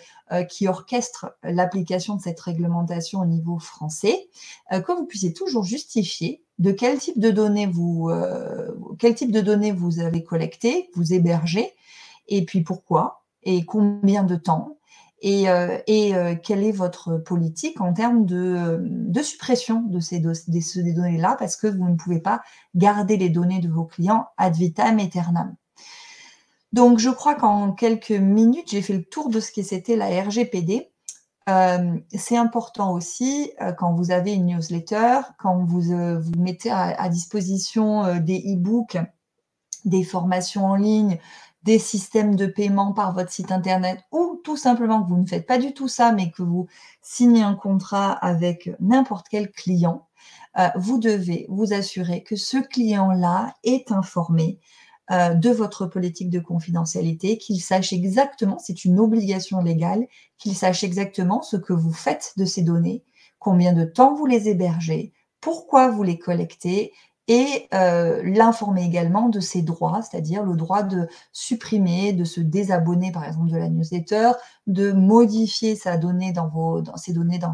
[0.49, 4.27] qui orchestre l'application de cette réglementation au niveau français,
[4.69, 9.41] que vous puissiez toujours justifier de quel type de données vous, euh, quel type de
[9.41, 11.73] données vous avez collecté, vous hébergez,
[12.27, 14.77] et puis pourquoi, et combien de temps,
[15.21, 20.19] et, euh, et euh, quelle est votre politique en termes de, de suppression de ces,
[20.19, 22.41] des, données-là, parce que vous ne pouvez pas
[22.75, 25.55] garder les données de vos clients ad vitam aeternam.
[26.73, 30.07] Donc, je crois qu'en quelques minutes, j'ai fait le tour de ce que c'était la
[30.23, 30.91] RGPD.
[31.47, 36.71] Euh, c'est important aussi euh, quand vous avez une newsletter, quand vous, euh, vous mettez
[36.71, 38.97] à, disposition des e-books,
[39.85, 41.19] des formations en ligne,
[41.63, 45.47] des systèmes de paiement par votre site internet ou tout simplement que vous ne faites
[45.47, 46.67] pas du tout ça mais que vous
[47.01, 50.07] signez un contrat avec n'importe quel client,
[50.75, 54.59] vous devez vous assurer que ce client-là est informé
[55.11, 60.05] euh, de votre politique de confidentialité, qu'il sache exactement, c'est une obligation légale,
[60.37, 63.03] qu'il sache exactement ce que vous faites de ces données,
[63.39, 66.91] combien de temps vous les hébergez, pourquoi vous les collectez
[67.29, 73.11] et euh, l'informer également de ses droits, c'est-à-dire le droit de supprimer, de se désabonner
[73.11, 74.31] par exemple de la newsletter,
[74.65, 76.49] de modifier ses données dans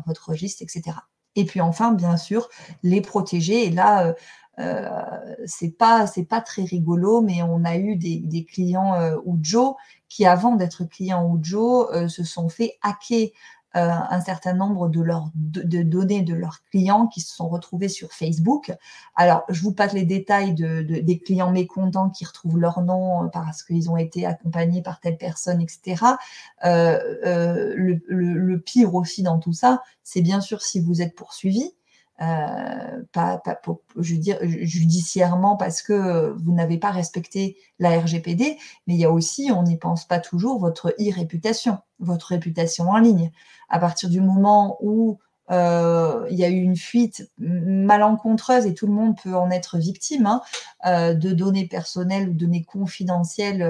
[0.05, 0.97] votre registre, etc.
[1.35, 2.49] Et puis enfin, bien sûr,
[2.83, 3.65] les protéger.
[3.65, 4.13] Et là, euh,
[5.45, 9.77] c'est pas c'est pas très rigolo, mais on a eu des, des clients euh, Ujo
[10.09, 13.29] qui, avant d'être clients Ujo, euh, se sont fait hacker
[13.75, 17.89] euh, un certain nombre de leurs de, données de leurs clients qui se sont retrouvés
[17.89, 18.71] sur Facebook.
[19.15, 23.63] Alors, je vous passe les détails de, des clients mécontents qui retrouvent leur nom parce
[23.63, 26.05] qu'ils ont été accompagnés par telle personne, etc.
[26.65, 31.73] Euh, euh, le, pire aussi dans tout ça, c'est bien sûr si vous êtes poursuivi.
[32.21, 38.99] Euh, pas, pas pour, judiciairement parce que vous n'avez pas respecté la RGPD, mais il
[38.99, 43.31] y a aussi, on n'y pense pas toujours, votre e-réputation, votre réputation en ligne.
[43.67, 45.17] À partir du moment où
[45.51, 49.77] euh, il y a eu une fuite malencontreuse et tout le monde peut en être
[49.79, 50.41] victime hein,
[50.85, 53.63] euh, de données personnelles ou données confidentielles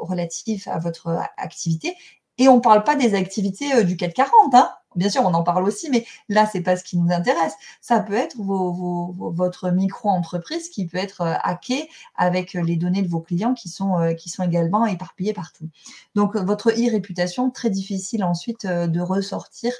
[0.00, 1.96] relatives à votre activité.
[2.38, 4.54] Et on ne parle pas des activités du CAC 40.
[4.54, 4.70] Hein.
[4.96, 7.54] Bien sûr, on en parle aussi, mais là, c'est pas ce qui nous intéresse.
[7.80, 13.54] Ça peut être votre micro-entreprise qui peut être hackée avec les données de vos clients
[13.54, 14.00] qui sont,
[14.42, 15.68] également éparpillées partout.
[16.14, 19.72] Donc, votre e-réputation, très difficile ensuite de ressortir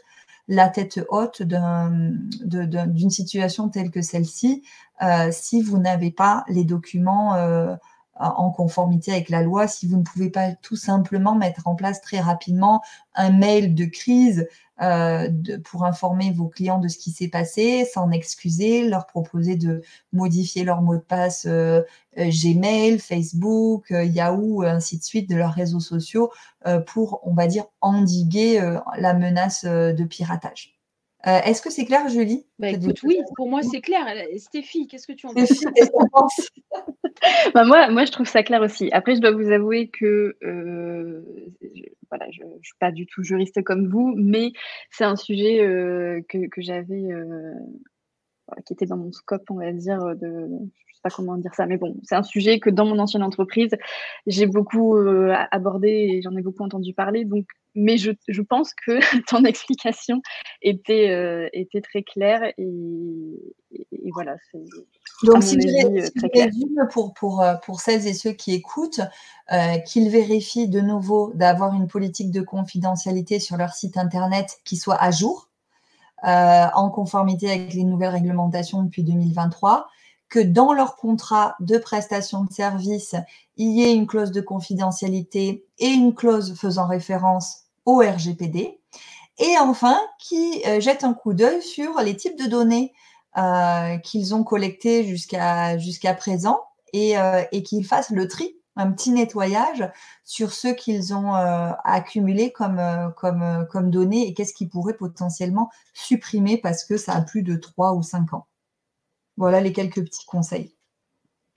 [0.48, 4.62] la tête haute d'une situation telle que celle-ci
[5.02, 7.76] euh, si vous n'avez pas les documents euh,
[8.18, 12.00] en conformité avec la loi, si vous ne pouvez pas tout simplement mettre en place
[12.00, 12.82] très rapidement
[13.14, 14.46] un mail de crise
[14.80, 15.28] euh,
[15.64, 20.62] pour informer vos clients de ce qui s'est passé, s'en excuser, leur proposer de modifier
[20.62, 21.82] leur mot de passe euh,
[22.18, 26.30] euh, Gmail, Facebook, Yahoo, ainsi de suite, de leurs réseaux sociaux
[26.86, 28.60] pour, on va dire, endiguer
[28.98, 30.77] la menace de piratage.
[31.24, 32.46] Est-ce que c'est clair, Julie?
[32.58, 34.06] Bah, écoute, Oui, pour moi c'est clair.
[34.36, 36.50] Stéphie, qu'est-ce que tu en penses?
[37.54, 38.88] bah, moi, moi, je trouve ça clair aussi.
[38.92, 40.36] Après, je dois vous avouer que
[42.10, 44.52] voilà, je ne suis pas du tout juriste comme vous, mais
[44.90, 47.54] c'est un sujet euh, que, que j'avais, euh,
[48.66, 51.54] qui était dans mon scope, on va dire, de, je ne sais pas comment dire
[51.54, 53.70] ça, mais bon, c'est un sujet que dans mon ancienne entreprise,
[54.26, 57.24] j'ai beaucoup euh, abordé et j'en ai beaucoup entendu parler.
[57.24, 57.46] Donc,
[57.78, 60.20] mais je, je pense que ton explication
[60.62, 62.68] était, était très claire et,
[63.70, 64.36] et, voilà.
[65.22, 69.00] Donc, si je, pour, pour, pour celles et ceux qui écoutent,
[69.50, 74.76] euh, qu'ils vérifient de nouveau d'avoir une politique de confidentialité sur leur site internet qui
[74.76, 75.48] soit à jour,
[76.24, 79.88] euh, en conformité avec les nouvelles réglementations depuis 2023,
[80.28, 83.14] que dans leur contrat de prestation de service,
[83.56, 88.80] il y ait une clause de confidentialité et une clause faisant référence au RGPD.
[89.38, 92.92] Et enfin, qui euh, jettent un coup d'œil sur les types de données
[94.02, 96.60] qu'ils ont collectées jusqu'à présent
[96.92, 97.14] et,
[97.52, 99.84] et qu'ils fassent le tri un petit nettoyage
[100.24, 105.68] sur ce qu'ils ont euh, accumulé comme, euh, euh, données et qu'est-ce qu'ils pourraient potentiellement
[105.92, 108.46] supprimer parce que ça a plus de 3 ou 5 ans.
[109.36, 110.74] Voilà les quelques petits conseils.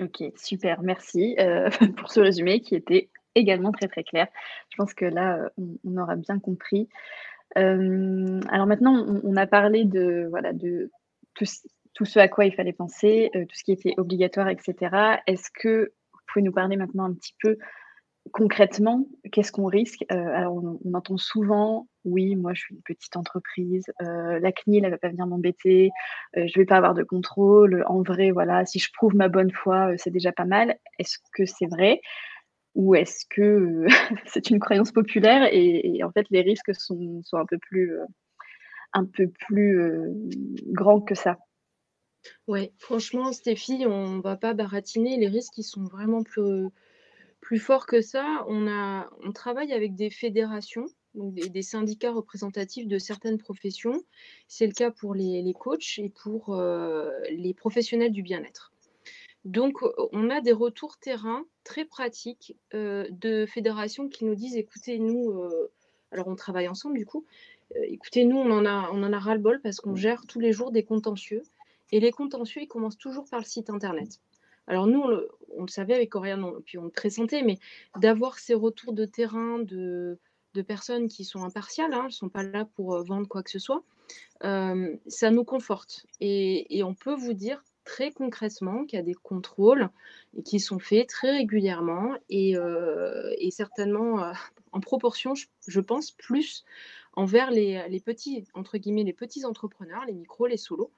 [0.01, 1.37] Ok, super, merci
[1.97, 4.27] pour ce résumé qui était également très très clair.
[4.69, 6.89] Je pense que là, on, aura bien compris.
[7.55, 10.89] alors maintenant, on, a parlé de, voilà, de
[11.33, 15.21] tout, ce à quoi il fallait penser, tout ce qui était obligatoire, etc.
[15.27, 15.91] Est-ce que
[16.31, 17.57] pouvez nous parler maintenant un petit peu
[18.33, 20.05] concrètement, qu'est-ce qu'on risque?
[20.11, 24.85] Euh, Alors, on, entend souvent, oui, moi, je suis une petite entreprise, euh, la CNIL,
[24.85, 25.89] elle va pas venir m'embêter,
[26.37, 27.83] euh, je vais pas avoir de contrôle.
[27.87, 30.77] En vrai, voilà, si je prouve ma bonne foi, c'est déjà pas mal.
[30.99, 32.01] Est-ce que c'est vrai?
[32.75, 33.85] Ou est-ce que
[34.25, 37.93] c'est une croyance populaire et, en fait, les risques sont, un peu plus,
[39.13, 39.79] peu plus
[40.67, 41.37] grands que ça
[42.47, 45.17] Ouais, franchement, Stéphie, on va pas baratiner.
[45.17, 48.45] Les risques, ils sont vraiment plus, forts que ça.
[48.47, 54.01] On, a, on travaille avec des fédérations, des, syndicats représentatifs de certaines professions.
[54.47, 58.70] C'est le cas pour les, les coachs et pour euh, les professionnels du bien-être.
[59.43, 59.79] Donc,
[60.11, 65.31] on a des retours terrain très pratiques euh, de fédérations qui nous disent, écoutez, nous,
[65.31, 65.71] euh,
[66.11, 67.25] alors on travaille ensemble du coup,
[67.83, 70.71] écoutez, nous, on en a, on en a ras-le-bol parce qu'on gère tous les jours
[70.71, 71.43] des contentieux.
[71.91, 74.19] Et les contentieux, ils commencent toujours par le site internet.
[74.67, 77.59] Alors nous, on le, savait avec Oriane, puis on le pressentait, mais
[77.97, 80.17] d'avoir ces retours de terrain de,
[80.67, 83.49] personnes qui sont impartiales, hein, elles ne sont pas là pour euh, vendre quoi que
[83.49, 83.83] ce soit,
[84.43, 86.05] euh, ça nous conforte.
[86.19, 89.89] Et, on peut vous dire très concrètement qu'il y a des contrôles
[90.45, 94.31] qui sont faits très régulièrement et, euh, certainement
[94.71, 95.33] en proportion,
[95.67, 96.63] je, pense, plus
[97.13, 100.91] envers les, les, petits, entre guillemets, les petits entrepreneurs, les micros, les solos,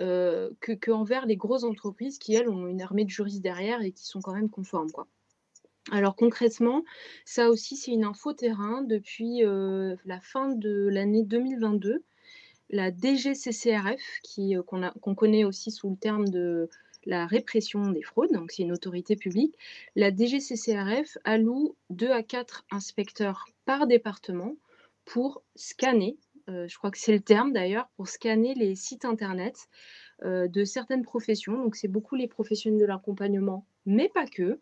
[0.00, 3.92] euh, que, envers les grosses entreprises qui, elles, ont une armée de juristes derrière et
[3.92, 4.90] qui sont quand même conformes.
[4.90, 5.06] Quoi.
[5.92, 6.82] Alors concrètement,
[7.24, 8.82] ça aussi, c'est une info terrain.
[8.82, 12.02] Depuis euh, la fin de l'année 2022,
[12.74, 14.02] la DGCCRF,
[14.38, 16.68] euh, qu'on, connaît aussi sous le terme de
[17.06, 19.54] la répression des fraudes, donc c'est une autorité publique,
[19.94, 24.56] la DGCCRF alloue 2 à 4 inspecteurs par département
[25.04, 26.16] pour scanner
[26.50, 29.56] euh, je crois que c'est le terme d'ailleurs, pour scanner les sites internet
[30.24, 31.56] euh, de certaines professions.
[31.56, 34.58] Donc, c'est beaucoup les professionnels de l'accompagnement, mais pas que.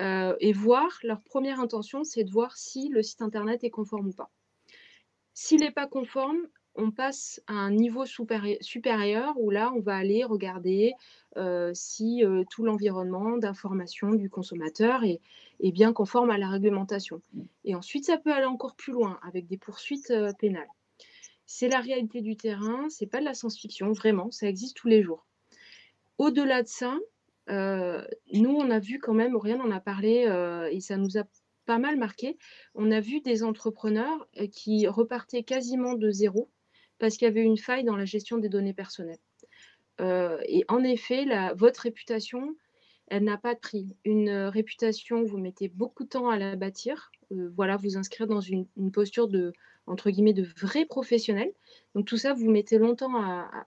[0.00, 4.12] Et voir, leur première intention, c'est de voir si le site internet est conforme ou
[4.14, 4.30] pas.
[5.34, 10.24] S'il n'est pas conforme, on passe à un niveau supérieur où là, on va aller
[10.24, 10.92] regarder
[11.74, 15.20] si tout l'environnement d'information du consommateur est,
[15.60, 17.20] est, bien conforme à la réglementation.
[17.64, 20.68] Et ensuite, ça peut aller encore plus loin avec des poursuites pénales.
[21.46, 25.02] C'est la réalité du terrain, c'est pas de la science-fiction, vraiment, ça existe tous les
[25.02, 25.26] jours.
[26.18, 26.96] Au-delà de ça,
[27.50, 31.18] euh, nous, on a vu quand même, rien en a parlé euh, et ça nous
[31.18, 31.24] a
[31.66, 32.38] pas mal marqué.
[32.74, 36.48] On a vu des entrepreneurs euh, qui repartaient quasiment de zéro
[37.02, 39.18] parce qu'il y avait une faille dans la gestion des données personnelles.
[39.98, 41.26] et en effet,
[41.56, 42.54] votre réputation,
[43.08, 43.96] elle n'a pas de prix.
[44.04, 47.10] Une réputation, vous mettez beaucoup de temps à la bâtir.
[47.30, 49.52] voilà, vous inscrire dans une, posture de
[49.88, 51.52] entre guillemets de vrai professionnel.
[51.96, 53.16] Donc tout ça, vous mettez longtemps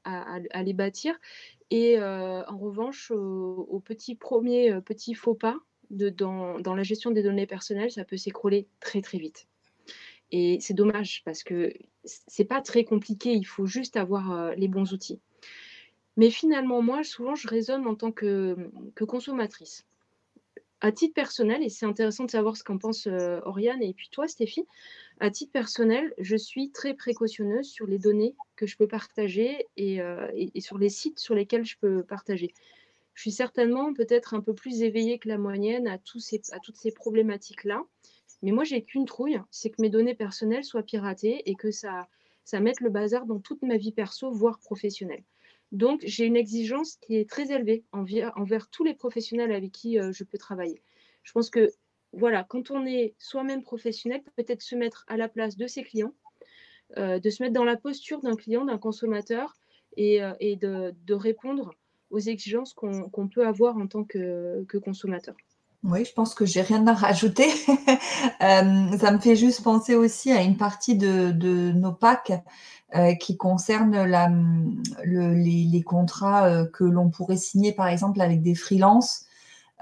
[0.05, 1.19] à, les bâtir.
[1.71, 4.79] Et en revanche, au, petit premier
[5.13, 5.57] faux pas
[5.89, 9.49] dans, dans, la gestion des données personnelles, ça peut s'écrouler très très vite.
[10.31, 11.73] Et c'est dommage parce que
[12.03, 15.19] c'est pas très compliqué, il faut juste avoir les bons outils.
[16.17, 18.55] Mais finalement, moi, souvent, je raisonne en tant que,
[19.05, 19.85] consommatrice.
[20.81, 23.07] À titre personnel, et c'est intéressant de savoir ce qu'en pense
[23.43, 24.65] Oriane et puis toi, Stéphie,
[25.19, 30.29] à titre personnel, je suis très précautionneuse sur les données que je peux partager euh,
[30.33, 32.53] et, sur les sites sur lesquels je peux partager.
[33.13, 36.59] Je suis certainement peut-être un peu plus éveillée que la moyenne à, tous ces, à
[36.59, 37.81] toutes ces problématiques-là.
[38.41, 42.07] Mais moi, j'ai qu'une trouille, c'est que mes données personnelles soient piratées et que ça,
[42.53, 45.23] mette le bazar dans toute ma vie perso, voire professionnelle.
[45.71, 49.99] Donc, j'ai une exigence qui est très élevée envers, envers tous les professionnels avec qui
[49.99, 50.81] euh, je peux travailler.
[51.23, 51.71] Je pense que
[52.13, 56.13] voilà, quand on est soi-même professionnel, peut-être se mettre à la place de ses clients,
[56.97, 59.55] euh, de se mettre dans la posture d'un client, d'un consommateur
[59.97, 61.73] et, euh, de, répondre
[62.11, 65.35] aux exigences qu'on peut avoir en tant que, consommateur.
[65.85, 67.47] Oui, je pense que j'ai rien à rajouter.
[68.41, 72.33] Euh, ça me fait juste penser aussi à une partie de, nos packs
[73.19, 73.95] qui concerne
[75.05, 79.25] les, contrats que l'on pourrait signer, par exemple, avec des freelances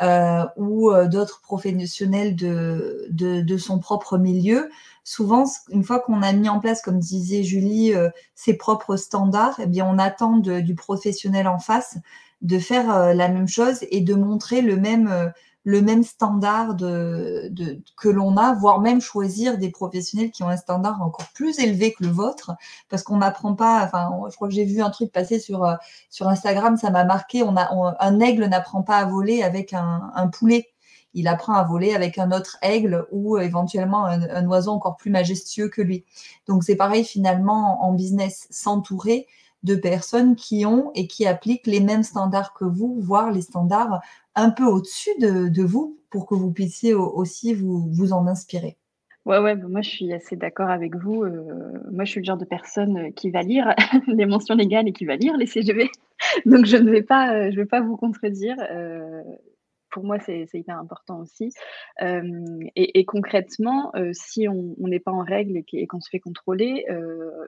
[0.01, 4.71] euh, ou euh, d'autres professionnels de, son propre milieu.
[5.03, 9.59] Souvent, une fois qu'on a mis en place, comme disait Julie, euh, ses propres standards,
[9.59, 11.97] eh bien, on attend du professionnel en face
[12.41, 15.31] de faire la même chose et de montrer le même
[15.63, 17.51] le même standard de,
[17.97, 21.93] que l'on a, voire même choisir des professionnels qui ont un standard encore plus élevé
[21.93, 22.51] que le vôtre,
[22.89, 23.83] parce qu'on n'apprend pas.
[23.83, 25.75] Enfin, je crois que j'ai vu un truc passer sur euh,
[26.09, 27.43] sur Instagram, ça m'a marqué.
[27.43, 30.69] On a un aigle n'apprend pas à voler avec un, un, poulet.
[31.13, 35.11] Il apprend à voler avec un autre aigle ou éventuellement un, un oiseau encore plus
[35.11, 36.03] majestueux que lui.
[36.47, 39.27] Donc c'est pareil finalement en business, s'entourer
[39.63, 44.01] de personnes qui ont et qui appliquent les mêmes standards que vous, voire les standards
[44.35, 48.77] un peu au-dessus de, vous pour que vous puissiez aussi vous, vous en inspirer.
[49.25, 51.23] Ouais, ouais, bah, moi je suis assez d'accord avec vous.
[51.23, 53.73] Euh, moi je suis le genre de personne euh, qui va lire
[54.07, 55.89] les mentions légales et qui va lire les CGV.
[56.45, 58.57] Donc je ne vais pas, euh, je vais pas vous contredire
[59.93, 61.51] pour moi, c'est hyper important aussi.
[62.01, 66.85] et, concrètement, si on n'est pas en règle et qu'on se fait contrôler,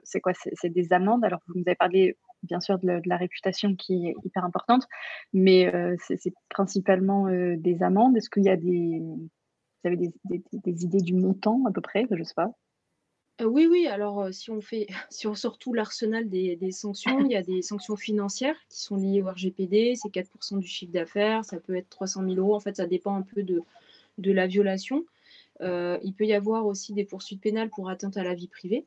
[0.04, 0.32] c'est quoi?
[0.34, 1.24] C'est des amendes.
[1.24, 4.84] Alors, vous nous avez parlé, bien sûr, de la, réputation qui est hyper importante,
[5.32, 8.16] mais c'est principalement des amendes.
[8.16, 9.00] Est-ce qu'il y a des.
[9.00, 12.06] Vous avez des, des, idées du montant à peu près?
[12.10, 12.50] Je ne sais pas.
[13.40, 13.86] Euh, oui, oui.
[13.86, 17.42] Alors, euh, si on fait, si on sort tout l'arsenal des, sanctions, il y a
[17.42, 19.94] des sanctions financières qui sont liées au RGPD.
[19.96, 21.44] C'est 4% du chiffre d'affaires.
[21.44, 22.54] Ça peut être 300 000 euros.
[22.54, 23.62] En fait, ça dépend un peu de,
[24.18, 25.04] de la violation.
[25.62, 28.84] Euh, il peut y avoir aussi des poursuites pénales pour atteinte à la vie privée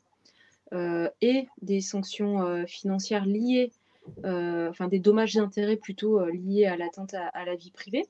[1.19, 3.71] et des sanctions financières liées,
[4.23, 8.05] enfin des dommages d'intérêt plutôt liés à l'atteinte à, la vie privée.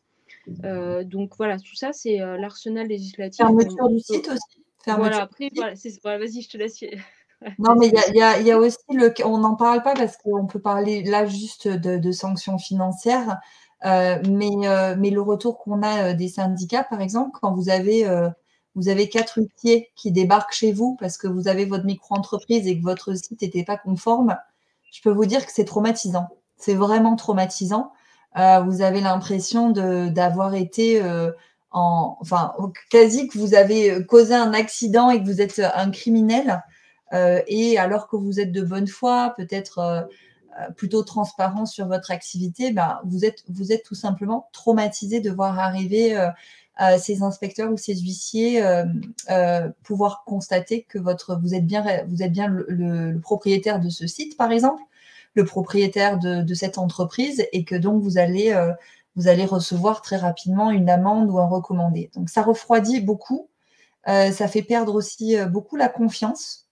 [1.05, 3.37] donc voilà, tout ça, c'est l'arsenal législatif.
[3.37, 6.84] Fermeture du site aussi voilà, après, vas-y, je te laisse.
[7.59, 9.13] non, mais il y, a, aussi le.
[9.25, 13.38] On n'en parle pas parce qu'on peut parler là juste de, sanctions financières,
[13.86, 17.69] euh, mais, euh, mais le retour qu'on a euh, des syndicats, par exemple, quand vous
[17.69, 18.05] avez,
[18.75, 22.77] vous avez quatre huissiers qui débarquent chez vous parce que vous avez votre micro-entreprise et
[22.77, 24.38] que votre site n'était pas conforme,
[24.91, 26.27] je peux vous dire que c'est traumatisant.
[26.57, 27.93] C'est vraiment traumatisant.
[28.36, 31.01] vous avez l'impression d'avoir été
[31.72, 32.53] enfin,
[32.89, 36.63] quasi que vous avez euh, causé un accident et que vous êtes euh, un criminel,
[37.13, 40.07] euh, et alors que vous êtes de bonne foi, peut-être
[40.76, 45.57] plutôt transparent sur votre activité, ben, vous, êtes, vous êtes tout simplement traumatisé de voir
[45.57, 46.17] arriver
[46.97, 48.61] ces inspecteurs ou ces huissiers
[49.84, 54.36] pouvoir constater que votre, vous êtes bien, vous êtes bien le, propriétaire de ce site,
[54.36, 54.82] par exemple,
[55.34, 58.53] le propriétaire de cette entreprise, et que donc vous allez
[59.20, 62.09] vous allez recevoir très rapidement une amende ou un recommandé.
[62.15, 63.49] Donc ça refroidit beaucoup,
[64.07, 66.70] euh, ça fait perdre aussi euh, beaucoup la confiance.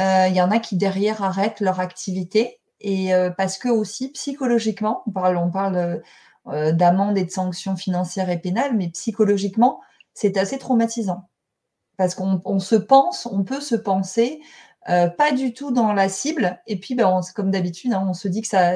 [0.00, 5.02] Euh, il y en a qui derrière arrêtent leur activité et parce que aussi psychologiquement,
[5.06, 6.00] on parle, on parle
[6.46, 9.80] d'amende et de sanctions financières et pénales, mais psychologiquement,
[10.14, 11.28] c'est assez traumatisant
[11.96, 14.40] parce qu'on se pense, on peut se penser
[14.86, 16.62] pas du tout dans la cible.
[16.68, 18.74] Et puis, ben, comme d'habitude, hein, on se dit que ça,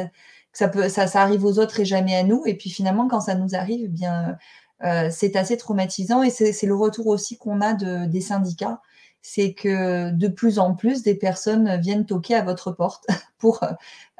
[0.52, 2.42] ça, peut, ça, ça, arrive aux autres et jamais à nous.
[2.46, 4.36] Et puis finalement, quand ça nous arrive, eh bien,
[4.84, 6.22] euh, c'est assez traumatisant.
[6.22, 8.80] Et c'est le retour aussi qu'on a de, des syndicats.
[9.22, 13.06] C'est que de plus en plus, des personnes viennent toquer à votre porte
[13.38, 13.62] pour,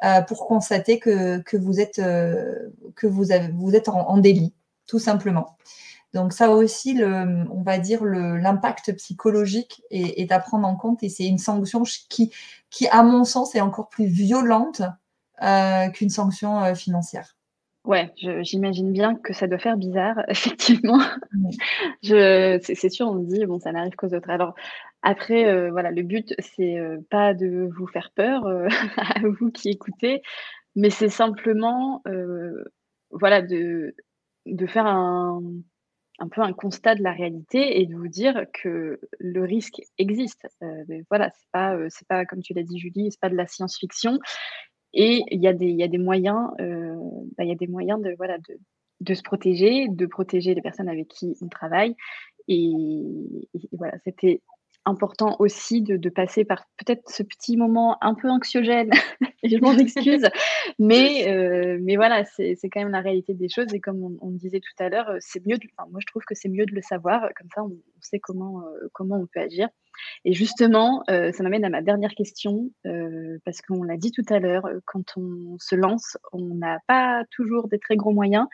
[0.05, 4.55] euh, pour constater que, que vous êtes, euh, que vous, avez, vous êtes en, délit,
[4.87, 5.57] tout simplement.
[6.15, 11.03] Donc ça aussi, le, on va dire l'impact psychologique est, est, à prendre en compte
[11.03, 12.31] et c'est une sanction qui,
[12.71, 14.83] qui, à mon sens, est encore plus violente
[15.41, 17.37] qu'une sanction euh, financière.
[17.85, 18.13] Ouais,
[18.43, 21.01] j'imagine bien que ça doit faire bizarre, effectivement.
[22.03, 24.31] c'est sûr, on se dit, bon, ça n'arrive qu'aux autres.
[24.31, 24.55] Alors,
[25.03, 26.77] après, euh, voilà, le but, c'est
[27.11, 28.47] pas de vous faire peur
[28.97, 30.23] à vous qui écoutez,
[30.77, 32.03] mais c'est simplement,
[33.11, 33.97] voilà, de,
[34.47, 35.43] de faire un,
[36.21, 40.47] un peu un constat de la réalité et de vous dire que le risque existe.
[41.11, 44.21] voilà, c'est pas, c'est pas comme tu l'as dit, Julie, c'est pas de la science-fiction.
[44.95, 46.95] Et il y a des, il y a des moyens, euh,
[47.37, 48.59] bah, il y a des moyens de, voilà, de,
[49.01, 51.97] de, se protéger, de protéger les personnes avec qui on travaille.
[52.49, 53.03] Et,
[53.73, 54.43] voilà, c'était
[54.85, 58.91] important aussi de, passer par peut-être ce petit moment un peu anxiogène,
[59.43, 60.27] je m'en excuse,
[60.79, 63.73] mais, euh, mais voilà, c'est quand même la réalité des choses.
[63.73, 65.57] Et comme on, disait tout à l'heure, c'est mieux,
[65.91, 68.89] moi je trouve que c'est mieux de le savoir, comme ça on, sait comment, euh,
[68.93, 69.69] comment on peut agir.
[70.25, 74.25] Et justement, euh, ça m'amène à ma dernière question, euh, parce qu'on l'a dit tout
[74.29, 78.47] à l'heure, euh, quand on se lance, on n'a pas toujours des très gros moyens.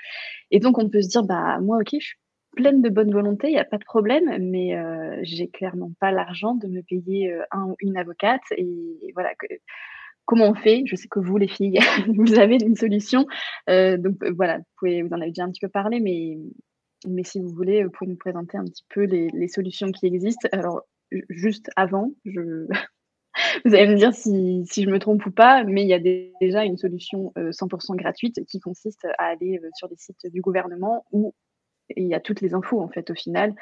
[0.50, 2.18] Et donc, on peut se dire, bah, moi, ok, je suis
[2.56, 4.76] pleine de bonne volonté, il n'y a pas de problème, mais
[5.22, 8.42] j'ai clairement pas l'argent de me payer un ou une avocate.
[8.56, 9.30] Et, voilà,
[10.24, 10.82] comment on fait?
[10.86, 11.78] Je sais que vous, les filles,
[12.16, 13.26] vous avez une solution.
[13.68, 16.38] donc voilà, vous, pouvez, vous en avez déjà un petit peu parlé, mais,
[17.06, 20.48] mais si vous voulez, vous pouvez nous présenter un petit peu les, solutions qui existent.
[20.52, 20.82] Alors,
[21.28, 22.12] juste avant.
[23.64, 26.64] Vous allez me dire si, je me trompe ou pas, mais il y a déjà
[26.64, 31.04] une solution 100% euh, gratuite qui consiste à aller euh, sur les sites du gouvernement
[31.12, 31.34] où
[31.96, 33.54] il y a toutes les infos en fait au final.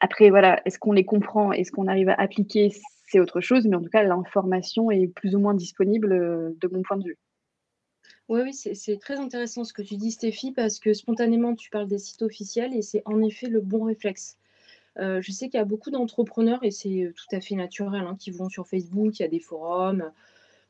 [0.00, 2.72] Après, voilà, est-ce qu'on les comprend, est-ce qu'on arrive à appliquer,
[3.06, 6.68] c'est autre chose, mais en tout cas, l'information est plus ou moins disponible euh, de
[6.68, 7.18] mon point de vue.
[8.28, 11.86] Oui, oui, c'est très intéressant ce que tu dis, Stéphie, parce que spontanément, tu parles
[11.86, 14.38] des sites officiels et c'est en effet le bon réflexe.
[14.98, 18.16] Euh, je sais qu'il y a beaucoup d'entrepreneurs, et c'est tout à fait naturel, hein,
[18.18, 20.10] qui vont sur Facebook, il y a des forums.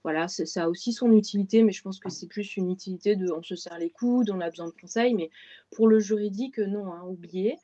[0.04, 3.32] Voilà, ça a aussi son utilité, mais je pense que c'est plus une utilité de
[3.32, 5.14] on se serre les coudes, on a besoin de conseils.
[5.14, 5.30] Mais
[5.72, 7.56] pour le juridique, non, hein, oubliez.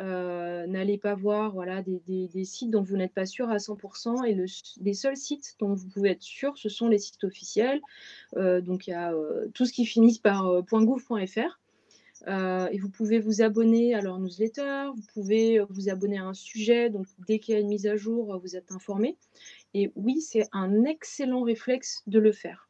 [0.00, 4.26] Euh, n'allez pas voir voilà, des, sites dont vous n'êtes pas sûr à 100%.
[4.26, 4.36] Et
[4.82, 7.80] les seuls sites dont vous pouvez être sûr, ce sont les sites officiels.
[8.36, 9.14] Euh, donc il y a
[9.54, 11.60] tout ce qui finit par .gouv.fr.
[12.26, 16.24] Euh, et vous pouvez vous abonner à leur newsletter, vous pouvez euh, vous abonner à
[16.24, 19.18] un sujet, donc dès qu'il y a une mise à jour, euh, vous êtes informé.
[19.74, 22.68] Et oui, c'est un excellent réflexe de le faire.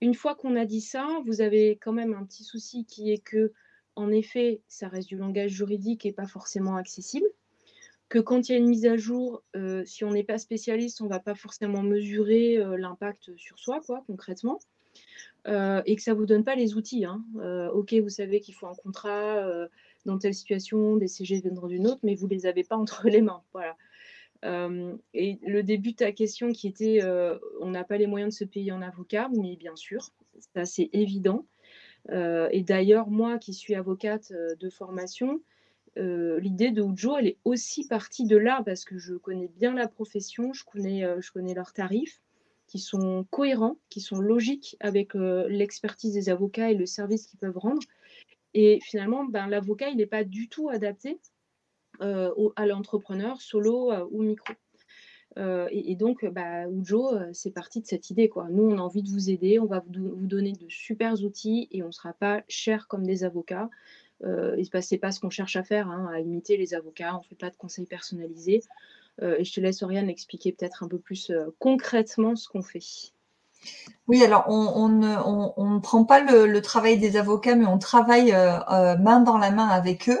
[0.00, 3.18] Une fois qu'on a dit ça, vous avez quand même un petit souci qui est
[3.18, 3.52] que,
[3.96, 7.26] en effet, ça reste du langage juridique et pas forcément accessible.
[8.08, 9.42] Que quand il y a une mise à jour,
[9.84, 14.02] si on n'est pas spécialiste, on ne va pas forcément mesurer l'impact sur soi, quoi,
[14.06, 14.58] concrètement.
[15.48, 17.04] Euh, et que ça ne vous donne pas les outils.
[17.04, 17.22] Hein.
[17.40, 19.66] Euh, ok, vous savez qu'il faut un contrat euh,
[20.06, 23.08] dans telle situation, des CG dans une autre, mais vous ne les avez pas entre
[23.08, 23.42] les mains.
[23.52, 23.76] Voilà.
[24.44, 27.00] Et le début de ta question qui était
[27.60, 30.08] on n'a pas les moyens de se payer en avocat, mais bien sûr,
[30.54, 31.46] ça c'est évident.
[32.10, 35.40] et d'ailleurs, moi qui suis avocate de formation,
[35.96, 39.88] l'idée de Ujo, elle est aussi partie de là parce que je connais bien la
[39.88, 42.20] profession, je connais, leurs tarifs
[42.72, 47.38] qui sont cohérents, qui sont logiques avec euh, l'expertise des avocats et le service qu'ils
[47.38, 47.82] peuvent rendre.
[48.54, 51.20] Et finalement, ben, l'avocat, il n'est pas du tout adapté
[52.02, 54.52] euh, à l'entrepreneur solo euh, ou micro.
[55.38, 58.30] Et, donc, bah, Ujo, c'est parti de cette idée.
[58.50, 61.82] Nous, on a envie de vous aider, on va vous, donner de super outils et
[61.82, 63.70] on ne sera pas cher comme des avocats.
[64.24, 67.20] Euh, ce n'est pas ce qu'on cherche à faire, hein, à imiter les avocats, on
[67.20, 68.62] ne fait pas de conseils personnalisés.
[69.20, 72.62] Euh, et je te laisse, Oriane, expliquer peut-être un peu plus euh, concrètement ce qu'on
[72.62, 73.12] fait.
[74.08, 79.20] Oui, alors on, ne prend pas le, travail des avocats, mais on travaille euh, main
[79.20, 80.20] dans la main avec eux.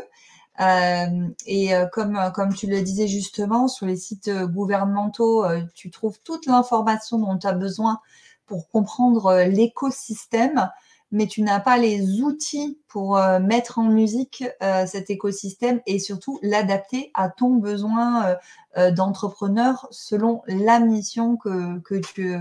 [0.58, 5.44] Et comme, comme tu le disais justement, sur les sites gouvernementaux,
[5.74, 8.00] tu trouves toute l'information dont tu as besoin
[8.46, 10.68] pour comprendre l'écosystème
[11.12, 15.98] mais tu n'as pas les outils pour euh, mettre en musique euh, cet écosystème et
[15.98, 18.36] surtout l'adapter à ton besoin
[18.78, 22.34] euh, d'entrepreneur selon la mission que, que tu,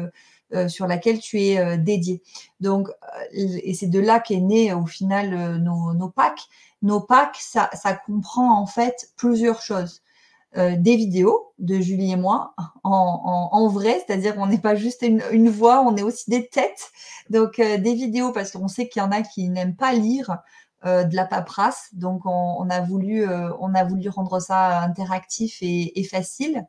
[0.67, 2.21] sur laquelle tu es dédié.
[2.59, 2.89] Donc,
[3.31, 6.47] et c'est de là qu'est né au final nos, nos packs.
[6.81, 7.69] Nos packs, ça,
[8.05, 10.01] comprend en fait plusieurs choses.
[10.55, 12.53] des vidéos de Julie et moi
[12.83, 16.91] en, vrai, c'est-à-dire qu'on n'est pas juste une, voix, on est aussi des têtes.
[17.29, 20.37] Donc des vidéos parce qu'on sait qu'il y en a qui n'aiment pas lire
[20.83, 23.25] de la paperasse, donc on, a voulu
[23.59, 26.65] on a voulu rendre ça interactif et facile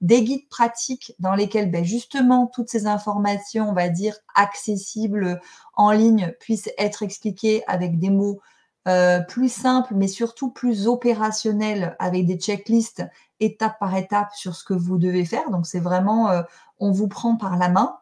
[0.00, 5.40] des guides pratiques dans lesquels ben, justement toutes ces informations, on va dire, accessibles
[5.74, 8.40] en ligne puissent être expliquées avec des mots
[8.86, 13.04] euh, plus simples, mais surtout plus opérationnels, avec des checklists
[13.40, 15.50] étape par étape sur ce que vous devez faire.
[15.50, 16.42] Donc c'est vraiment, euh,
[16.78, 17.96] on vous prend par la main.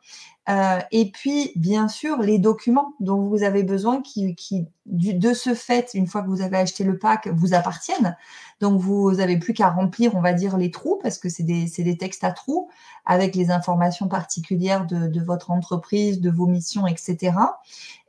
[0.50, 5.54] Euh, et puis, bien sûr, les documents dont vous avez besoin qui, qui de ce
[5.54, 8.14] fait, une fois que vous avez acheté le pack, vous appartiennent.
[8.60, 11.64] Donc, vous n'avez plus qu'à remplir, on va dire, les trous, parce que c'est des,
[11.78, 12.68] des, textes à trous,
[13.06, 17.32] avec les informations particulières de, de, votre entreprise, de vos missions, etc.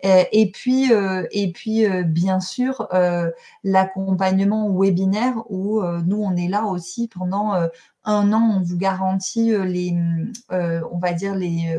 [0.04, 2.90] Euh, et puis, euh, et puis bien sûr,
[3.64, 7.54] l'accompagnement webinaire, où nous, on est là aussi pendant
[8.06, 9.96] un an, on vous garantit les,
[10.50, 11.78] on va dire, les,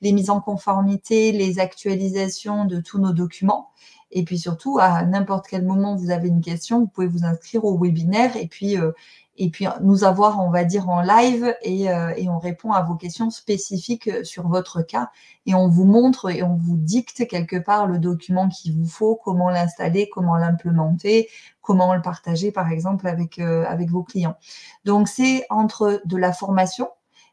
[0.00, 3.70] les mises en conformité, les actualisations de tous nos documents.
[4.14, 7.64] Et puis surtout, à n'importe quel moment vous avez une question, vous pouvez vous inscrire
[7.64, 8.92] au webinaire et puis, euh,
[9.36, 12.82] et puis nous avoir, on va dire, en live et, euh, et, on répond à
[12.82, 15.10] vos questions spécifiques euh, sur votre cas
[15.46, 19.16] et on vous montre et on vous dicte quelque part le document qu'il vous faut,
[19.16, 21.28] comment l'installer, comment l'implémenter,
[21.60, 24.36] comment le partager, par exemple, avec, avec vos clients.
[24.84, 26.88] Donc, c'est entre de la formation,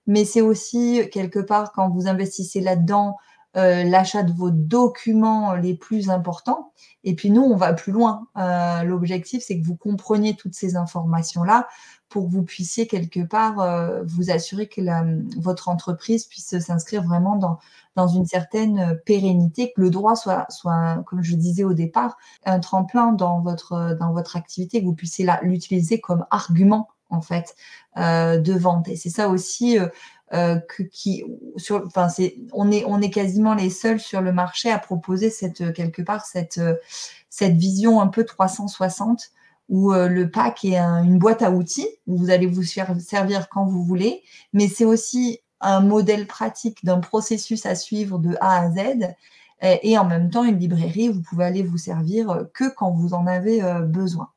[0.08, 3.18] mais c'est aussi quelque part quand vous investissez là-dedans,
[3.58, 6.72] euh, l'achat de vos documents les plus importants.
[7.04, 8.28] Et puis nous, on va plus loin.
[8.38, 11.68] Euh, l'objectif, c'est que vous compreniez toutes ces informations-là
[12.08, 14.82] pour que vous puissiez quelque part euh, vous assurer que
[15.38, 17.60] votre entreprise puisse s'inscrire vraiment dans,
[17.98, 22.62] dans une certaine pérennité, que le droit soit, soit, comme je disais au départ, un
[22.62, 27.56] tremplin dans votre, dans votre activité, que vous puissiez l'utiliser comme argument en fait
[27.98, 28.88] de vente.
[28.88, 29.78] Et c'est ça aussi
[32.10, 32.72] c'est, on
[33.02, 36.62] est, quasiment les seuls sur le marché à proposer cette quelque part cette,
[37.30, 39.32] cette vision un peu 360
[39.70, 43.66] où euh, le pack est une boîte à outils où vous allez vous servir quand
[43.66, 44.22] vous voulez,
[44.54, 49.16] mais c'est aussi un modèle pratique d'un processus à suivre de A à Z
[49.62, 53.14] et en même temps une librairie où vous pouvez aller vous servir que quand vous
[53.14, 54.30] en avez euh, besoin.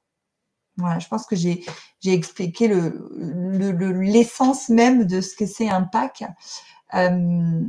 [0.76, 1.62] Voilà, je pense que j'ai
[2.04, 6.24] expliqué l'essence le, même de ce que c'est un pack.
[6.94, 7.60] Euh,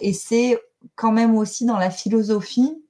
[0.00, 0.58] et c'est
[0.94, 2.82] quand même aussi dans la philosophie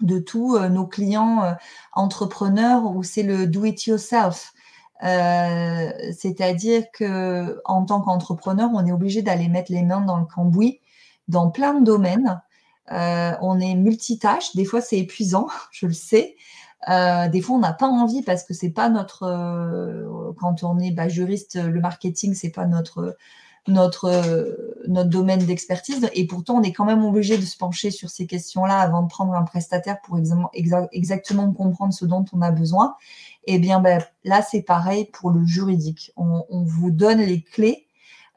[0.00, 1.52] de tous euh, nos clients euh,
[1.92, 4.52] entrepreneurs où c'est le do it yourself.
[5.02, 10.80] C'est-à-dire que en tant qu'entrepreneur, on est obligé d'aller mettre les mains dans le cambouis
[11.28, 12.40] dans plein de domaines.
[12.88, 16.36] on est multitâche, des fois c'est épuisant, je le sais.
[16.88, 19.24] Euh, des fois, on n'a pas envie parce que c'est pas notre.
[19.24, 23.16] Euh, quand on est bah, juriste, le marketing, c'est pas notre
[23.68, 24.54] notre
[24.86, 26.08] notre domaine d'expertise.
[26.14, 29.08] Et pourtant, on est quand même obligé de se pencher sur ces questions-là avant de
[29.08, 30.18] prendre un prestataire pour
[30.92, 32.94] exactement comprendre ce dont on a besoin.
[33.44, 36.12] Et eh bien, ben, là, c'est pareil pour le juridique.
[36.16, 37.86] On, on vous donne les clés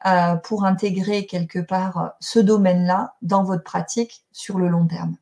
[0.06, 5.16] euh, pour intégrer quelque part ce domaine-là dans votre pratique sur le long terme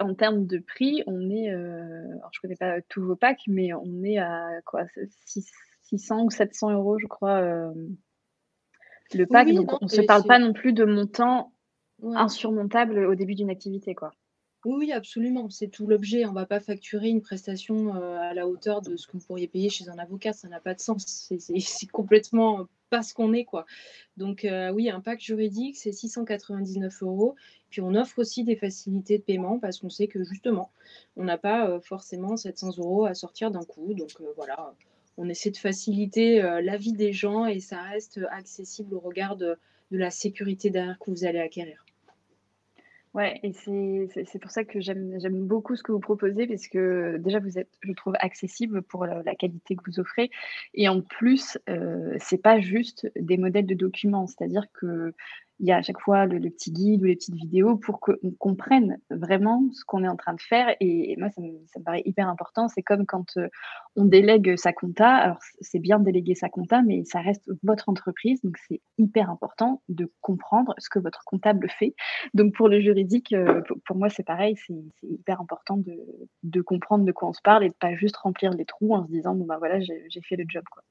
[0.00, 3.72] en termes de prix, on est, euh, alors je connais pas tous vos packs, mais
[3.72, 4.84] on est à quoi
[5.84, 7.72] 600 ou 700 euros, je crois, euh,
[9.14, 9.52] le pack.
[9.52, 11.52] donc on ne se parle pas non plus de montants
[12.02, 14.12] insurmontables au début d'une activité, quoi.
[14.64, 15.50] Oui, absolument.
[15.50, 16.24] C'est tout l'objet.
[16.24, 19.24] On ne va pas facturer une prestation euh, à la hauteur de ce que vous
[19.24, 20.32] pourriez payer chez un avocat.
[20.32, 21.04] Ça n'a pas de sens.
[21.04, 23.64] C'est complètement pas ce qu'on est, quoi.
[24.18, 27.34] Donc euh, oui, un pack juridique, c'est 699 euros.
[27.70, 30.70] Puis on offre aussi des facilités de paiement parce qu'on sait que justement,
[31.16, 33.94] on n'a pas euh, forcément 700 euros à sortir d'un coup.
[33.94, 34.74] Donc voilà,
[35.16, 39.56] on essaie de faciliter la vie des gens et ça reste accessible au regard de
[39.90, 41.84] la sécurité derrière que vous allez acquérir.
[43.14, 47.40] Ouais, et c'est pour ça que j'aime beaucoup ce que vous proposez, parce que déjà,
[47.40, 50.30] vous êtes, je trouve, accessible pour la, qualité que vous offrez.
[50.72, 55.12] Et en plus, euh, c'est pas juste des modèles de documents, c'est-à-dire que
[55.62, 58.32] il y a à chaque fois le, petit guide ou les petites vidéos pour qu'on
[58.40, 60.74] comprenne vraiment ce qu'on est en train de faire.
[60.80, 61.52] Et, moi, ça me,
[61.84, 62.68] paraît hyper important.
[62.68, 63.48] C'est comme quand euh,
[63.94, 65.08] on délègue sa compta.
[65.08, 68.42] Alors, c'est bien de déléguer sa compta, mais ça reste votre entreprise.
[68.42, 71.94] Donc, c'est hyper important de comprendre ce que votre comptable fait.
[72.34, 74.56] Donc, pour le juridique, euh, pour, moi, c'est pareil.
[74.66, 74.74] C'est
[75.04, 75.96] hyper important de,
[76.42, 79.06] de, comprendre de quoi on se parle et de pas juste remplir les trous en
[79.06, 80.64] se disant, bon, ben voilà, j'ai fait le job.
[80.72, 80.82] Quoi.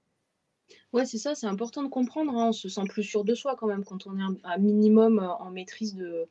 [0.93, 2.49] Ouais, c'est ça, c'est important de comprendre, hein.
[2.49, 5.29] On se sent plus sûr de soi quand même quand on est un minimum, euh,
[5.29, 6.27] en maîtrise de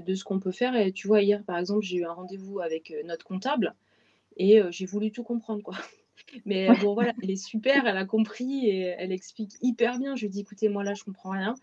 [0.00, 2.60] de ce qu'on peut faire et tu vois, hier, par exemple, j'ai eu un rendez-vous
[2.60, 3.74] avec, euh, notre comptable
[4.38, 5.76] et euh, j'ai voulu tout comprendre, quoi.
[6.46, 10.16] Mais euh, bon, voilà, elle est super, elle a compris et elle explique hyper bien.
[10.16, 11.54] Je lui dis, écoutez, moi là, je comprends rien.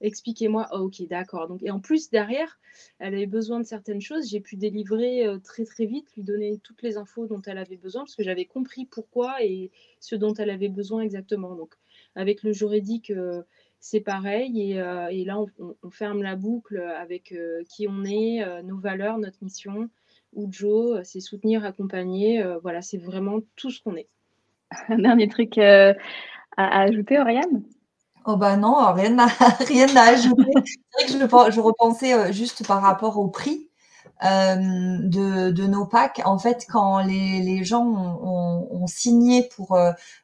[0.00, 0.68] Expliquez-moi.
[0.72, 1.48] Oh, ok, d'accord.
[1.48, 2.58] Donc, et en plus, derrière,
[2.98, 4.28] elle avait besoin de certaines choses.
[4.28, 7.76] J'ai pu délivrer euh, très, très vite, lui donner toutes les infos dont elle avait
[7.76, 11.54] besoin parce que j'avais compris pourquoi et ce dont elle avait besoin exactement.
[11.54, 11.74] Donc,
[12.14, 13.42] avec le juridique, euh,
[13.80, 14.60] c'est pareil.
[14.60, 17.32] Et, et là, on, on, ferme la boucle avec
[17.68, 19.88] qui on est, nos valeurs, notre mission.
[20.36, 22.44] Ujo, c'est soutenir, accompagner.
[22.60, 24.08] voilà, c'est vraiment tout ce qu'on est.
[24.88, 25.94] Un dernier truc euh,
[26.56, 27.62] à, ajouter, Oriane?
[28.24, 29.26] Oh bah non, rien à,
[29.66, 30.52] rien à ajouter.
[30.96, 33.70] C'est vrai que je, repensais euh, juste par rapport au prix
[34.24, 34.56] euh,
[35.00, 36.20] de, nos packs.
[36.24, 39.78] En fait, quand les, gens ont, signé pour,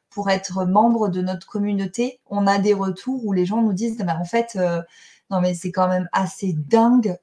[0.09, 4.03] pour être membre de notre communauté, on a des retours où les gens nous disent,
[4.07, 4.57] en fait,
[5.31, 7.17] non mais c'est quand même assez dingue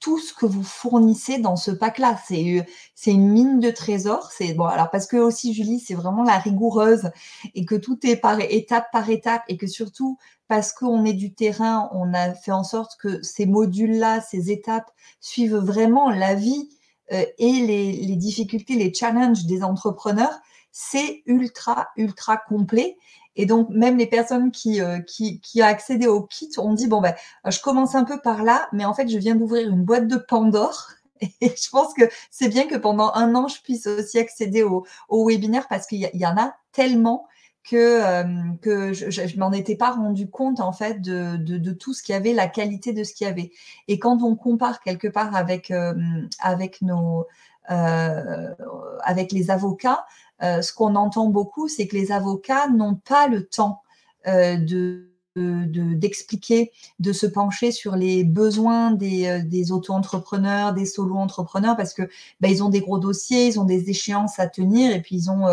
[0.00, 2.18] tout ce que vous fournissez dans ce pack-là.
[2.26, 2.62] C'est, euh,
[2.94, 4.30] c'est une mine de trésors.
[4.32, 7.10] C'est bon, alors parce que aussi Julie, c'est vraiment la rigoureuse
[7.54, 10.18] et que tout est par étape par étape et que surtout
[10.48, 14.90] parce qu'on est du terrain, on a fait en sorte que ces modules-là, ces étapes
[15.20, 16.68] suivent vraiment la vie
[17.12, 20.38] euh, et les difficultés, les challenges des entrepreneurs.
[20.70, 22.96] C'est ultra, ultra complet.
[23.36, 26.86] Et donc, même les personnes qui, euh, qui, qui ont accédé au kit ont dit,
[26.88, 27.14] bon, ben,
[27.46, 30.16] je commence un peu par là, mais en fait, je viens d'ouvrir une boîte de
[30.16, 30.88] Pandore.
[31.20, 34.86] Et je pense que c'est bien que pendant un an, je puisse aussi accéder au,
[35.08, 37.26] au webinaire parce qu'il y, en a tellement
[37.64, 38.24] que, euh,
[38.62, 42.02] que je, je, m'en étais pas rendu compte en fait de, de, de tout ce
[42.02, 43.50] qu'il y avait, la qualité de ce qu'il y avait.
[43.88, 45.94] Et quand on compare quelque part avec, euh,
[46.38, 47.24] avec nos euh,
[47.68, 50.06] avec les avocats,
[50.42, 53.82] euh, ce qu'on entend beaucoup, c'est que les avocats n'ont pas le temps
[54.26, 61.76] euh, de d'expliquer, de, se pencher sur les besoins des, euh, des auto-entrepreneurs, des solo-entrepreneurs,
[61.76, 62.08] parce que
[62.40, 65.30] ben, ils ont des gros dossiers, ils ont des échéances à tenir, et puis ils
[65.30, 65.44] ont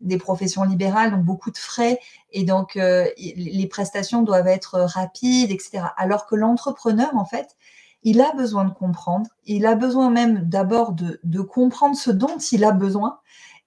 [0.00, 2.00] des professions libérales, donc beaucoup de frais,
[2.32, 5.84] et donc les prestations doivent être rapides, etc.
[5.96, 7.56] Alors que l'entrepreneur, en fait,
[8.02, 12.64] il a besoin de comprendre, il a besoin même d'abord de, comprendre ce dont il
[12.64, 13.18] a besoin,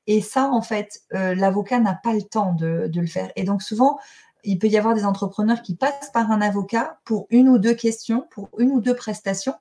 [0.07, 3.31] et ça, en fait, euh, l'avocat n'a pas le temps de, le faire.
[3.35, 3.99] Et donc souvent,
[4.43, 7.75] il peut y avoir des entrepreneurs qui passent par un avocat pour une ou deux
[7.75, 9.53] questions, pour une ou deux prestations,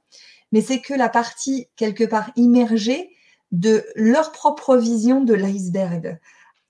[0.53, 3.11] mais c'est que la partie quelque part immergée
[3.53, 6.19] de leur propre vision de l'iceberg.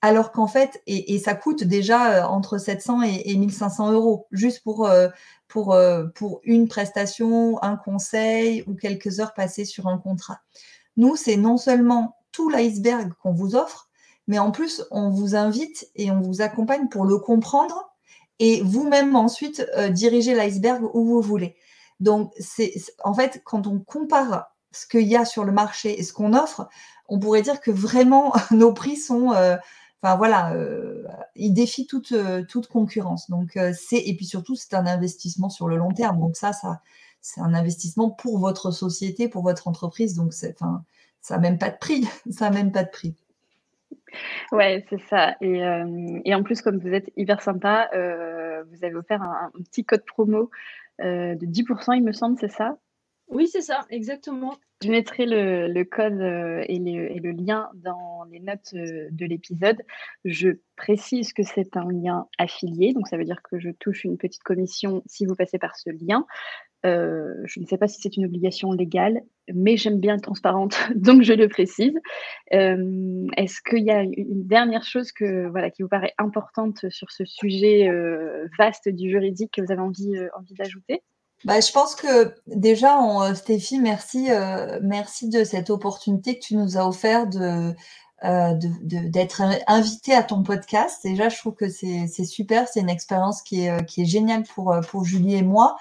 [0.03, 4.87] Alors qu'en fait, et, ça coûte déjà euh, entre 700 et, 1500 euros, juste pour,
[4.87, 5.09] euh,
[5.51, 5.77] pour,
[6.15, 10.39] pour une prestation, un conseil ou quelques heures passées sur un contrat.
[10.97, 13.89] Nous, c'est non seulement tout l'iceberg qu'on vous offre,
[14.27, 17.91] mais en plus, on vous invite et on vous accompagne pour le comprendre
[18.39, 21.55] et vous-même ensuite euh, diriger l'iceberg où vous voulez.
[21.99, 22.33] Donc,
[23.03, 26.33] en fait, quand on compare ce qu'il y a sur le marché et ce qu'on
[26.33, 26.67] offre,
[27.07, 29.57] on pourrait dire que vraiment nos prix sont, euh,
[30.01, 31.03] enfin voilà, euh,
[31.35, 32.13] ils défient toute,
[32.47, 33.29] toute concurrence.
[33.29, 36.19] Donc, c'est et puis surtout, c'est un investissement sur le long terme.
[36.19, 36.81] Donc ça, ça,
[37.21, 40.15] c'est un investissement pour votre société, pour votre entreprise.
[40.15, 40.57] Donc, c'est,
[41.21, 42.05] ça n'a même pas de prix.
[42.31, 43.15] ça n'a même pas de prix.
[44.51, 45.35] Ouais, c'est ça.
[45.41, 49.85] Et, euh, en plus, comme vous êtes hyper sympa, euh, vous avez offert un, petit
[49.85, 50.49] code promo
[51.01, 52.77] euh, de 10%, il me semble, c'est ça?
[53.31, 54.57] Oui, c'est ça, exactement.
[54.83, 56.21] Je mettrai le, code
[56.67, 59.81] et, et, le lien dans les notes de l'épisode.
[60.25, 64.17] Je précise que c'est un lien affilié, donc ça veut dire que je touche une
[64.17, 66.25] petite commission si vous passez par ce lien.
[66.85, 69.21] Euh, je ne sais pas si c'est une obligation légale,
[69.53, 71.93] mais j'aime bien être transparente, donc je le précise.
[72.53, 77.11] Euh, est-ce qu'il y a une dernière chose que, voilà, qui vous paraît importante sur
[77.11, 81.03] ce sujet euh, vaste du juridique que vous avez envie d'ajouter?
[81.45, 82.99] Bah, je pense que déjà,
[83.35, 84.29] Stéphie, merci,
[84.81, 87.73] merci de cette opportunité que tu nous as offert de,
[88.83, 90.99] d'être invité à ton podcast.
[91.03, 94.75] Déjà, je trouve que c'est super, c'est une expérience qui est, qui est géniale pour,
[94.89, 95.77] pour Julie et moi.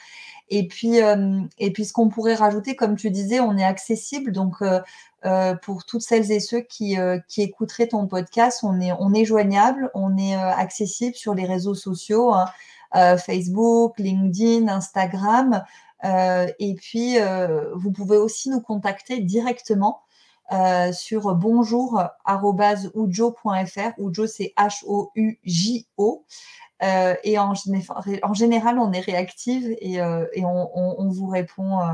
[0.51, 4.33] Et puis, euh, et puis ce qu'on pourrait rajouter, comme tu disais, on est accessible.
[4.33, 4.81] Donc, euh,
[5.25, 6.97] euh, pour toutes celles et ceux qui,
[7.29, 11.75] qui écouteraient ton podcast, on est, on est joignable, on est accessible sur les réseaux
[11.75, 12.47] sociaux, hein,
[12.93, 15.65] Facebook, LinkedIn, Instagram.
[16.05, 17.17] et puis,
[17.75, 20.03] vous pouvez aussi nous contacter directement
[20.93, 22.09] sur bonjour.ujo.fr.
[23.99, 26.25] Ujo, c'est H-O-U-J-O.
[26.83, 27.53] Euh, et en,
[28.23, 31.93] en, général, on est réactive et, euh, et on, on, vous répond euh,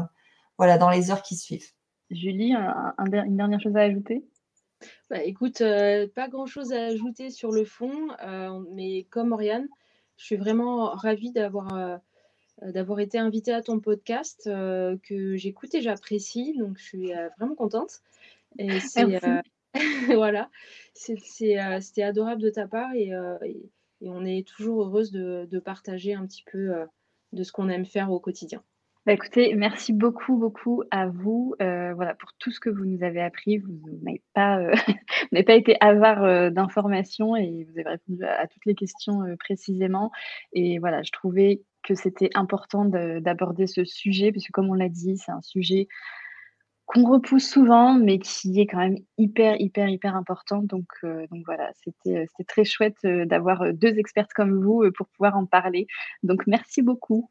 [0.59, 1.73] voilà, dans les heures qui suivent.
[2.11, 4.25] Julie, un, une dernière chose à ajouter?
[5.11, 5.61] Bah, Écoute,
[6.15, 8.09] pas grand-chose à ajouter sur le fond,
[8.73, 9.67] mais comme Oriane,
[10.17, 12.01] je suis vraiment ravie d'avoir
[12.63, 18.01] d'avoir été invitée à ton podcast que j'écoute et j'apprécie, donc je suis vraiment contente.
[18.59, 19.21] Et c'est
[20.17, 20.51] voilà,
[20.95, 23.13] c'était adorable de ta part et,
[24.03, 26.73] on est toujours heureuse de, partager un petit peu
[27.33, 28.63] de ce qu'on aime faire au quotidien.
[29.07, 33.21] Bah, écoutez, merci beaucoup, beaucoup à vous voilà, pour tout ce que vous nous avez
[33.23, 33.59] appris.
[33.59, 33.71] Vous
[34.03, 34.59] n'avez pas,
[35.47, 40.11] pas été avare d'informations et vous avez répondu à, toutes les questions précisément.
[40.53, 45.17] Et voilà, je trouvais que c'était important d'aborder ce sujet, puisque comme on l'a dit,
[45.17, 45.87] c'est un sujet
[46.87, 50.63] qu'on repousse souvent, mais qui est quand même hyper, hyper, hyper important.
[50.63, 54.85] Donc, euh, donc voilà, c'était, euh, c'était très chouette euh, d'avoir deux expertes comme vous
[54.97, 55.87] pour pouvoir en parler.
[56.23, 57.31] Donc merci beaucoup.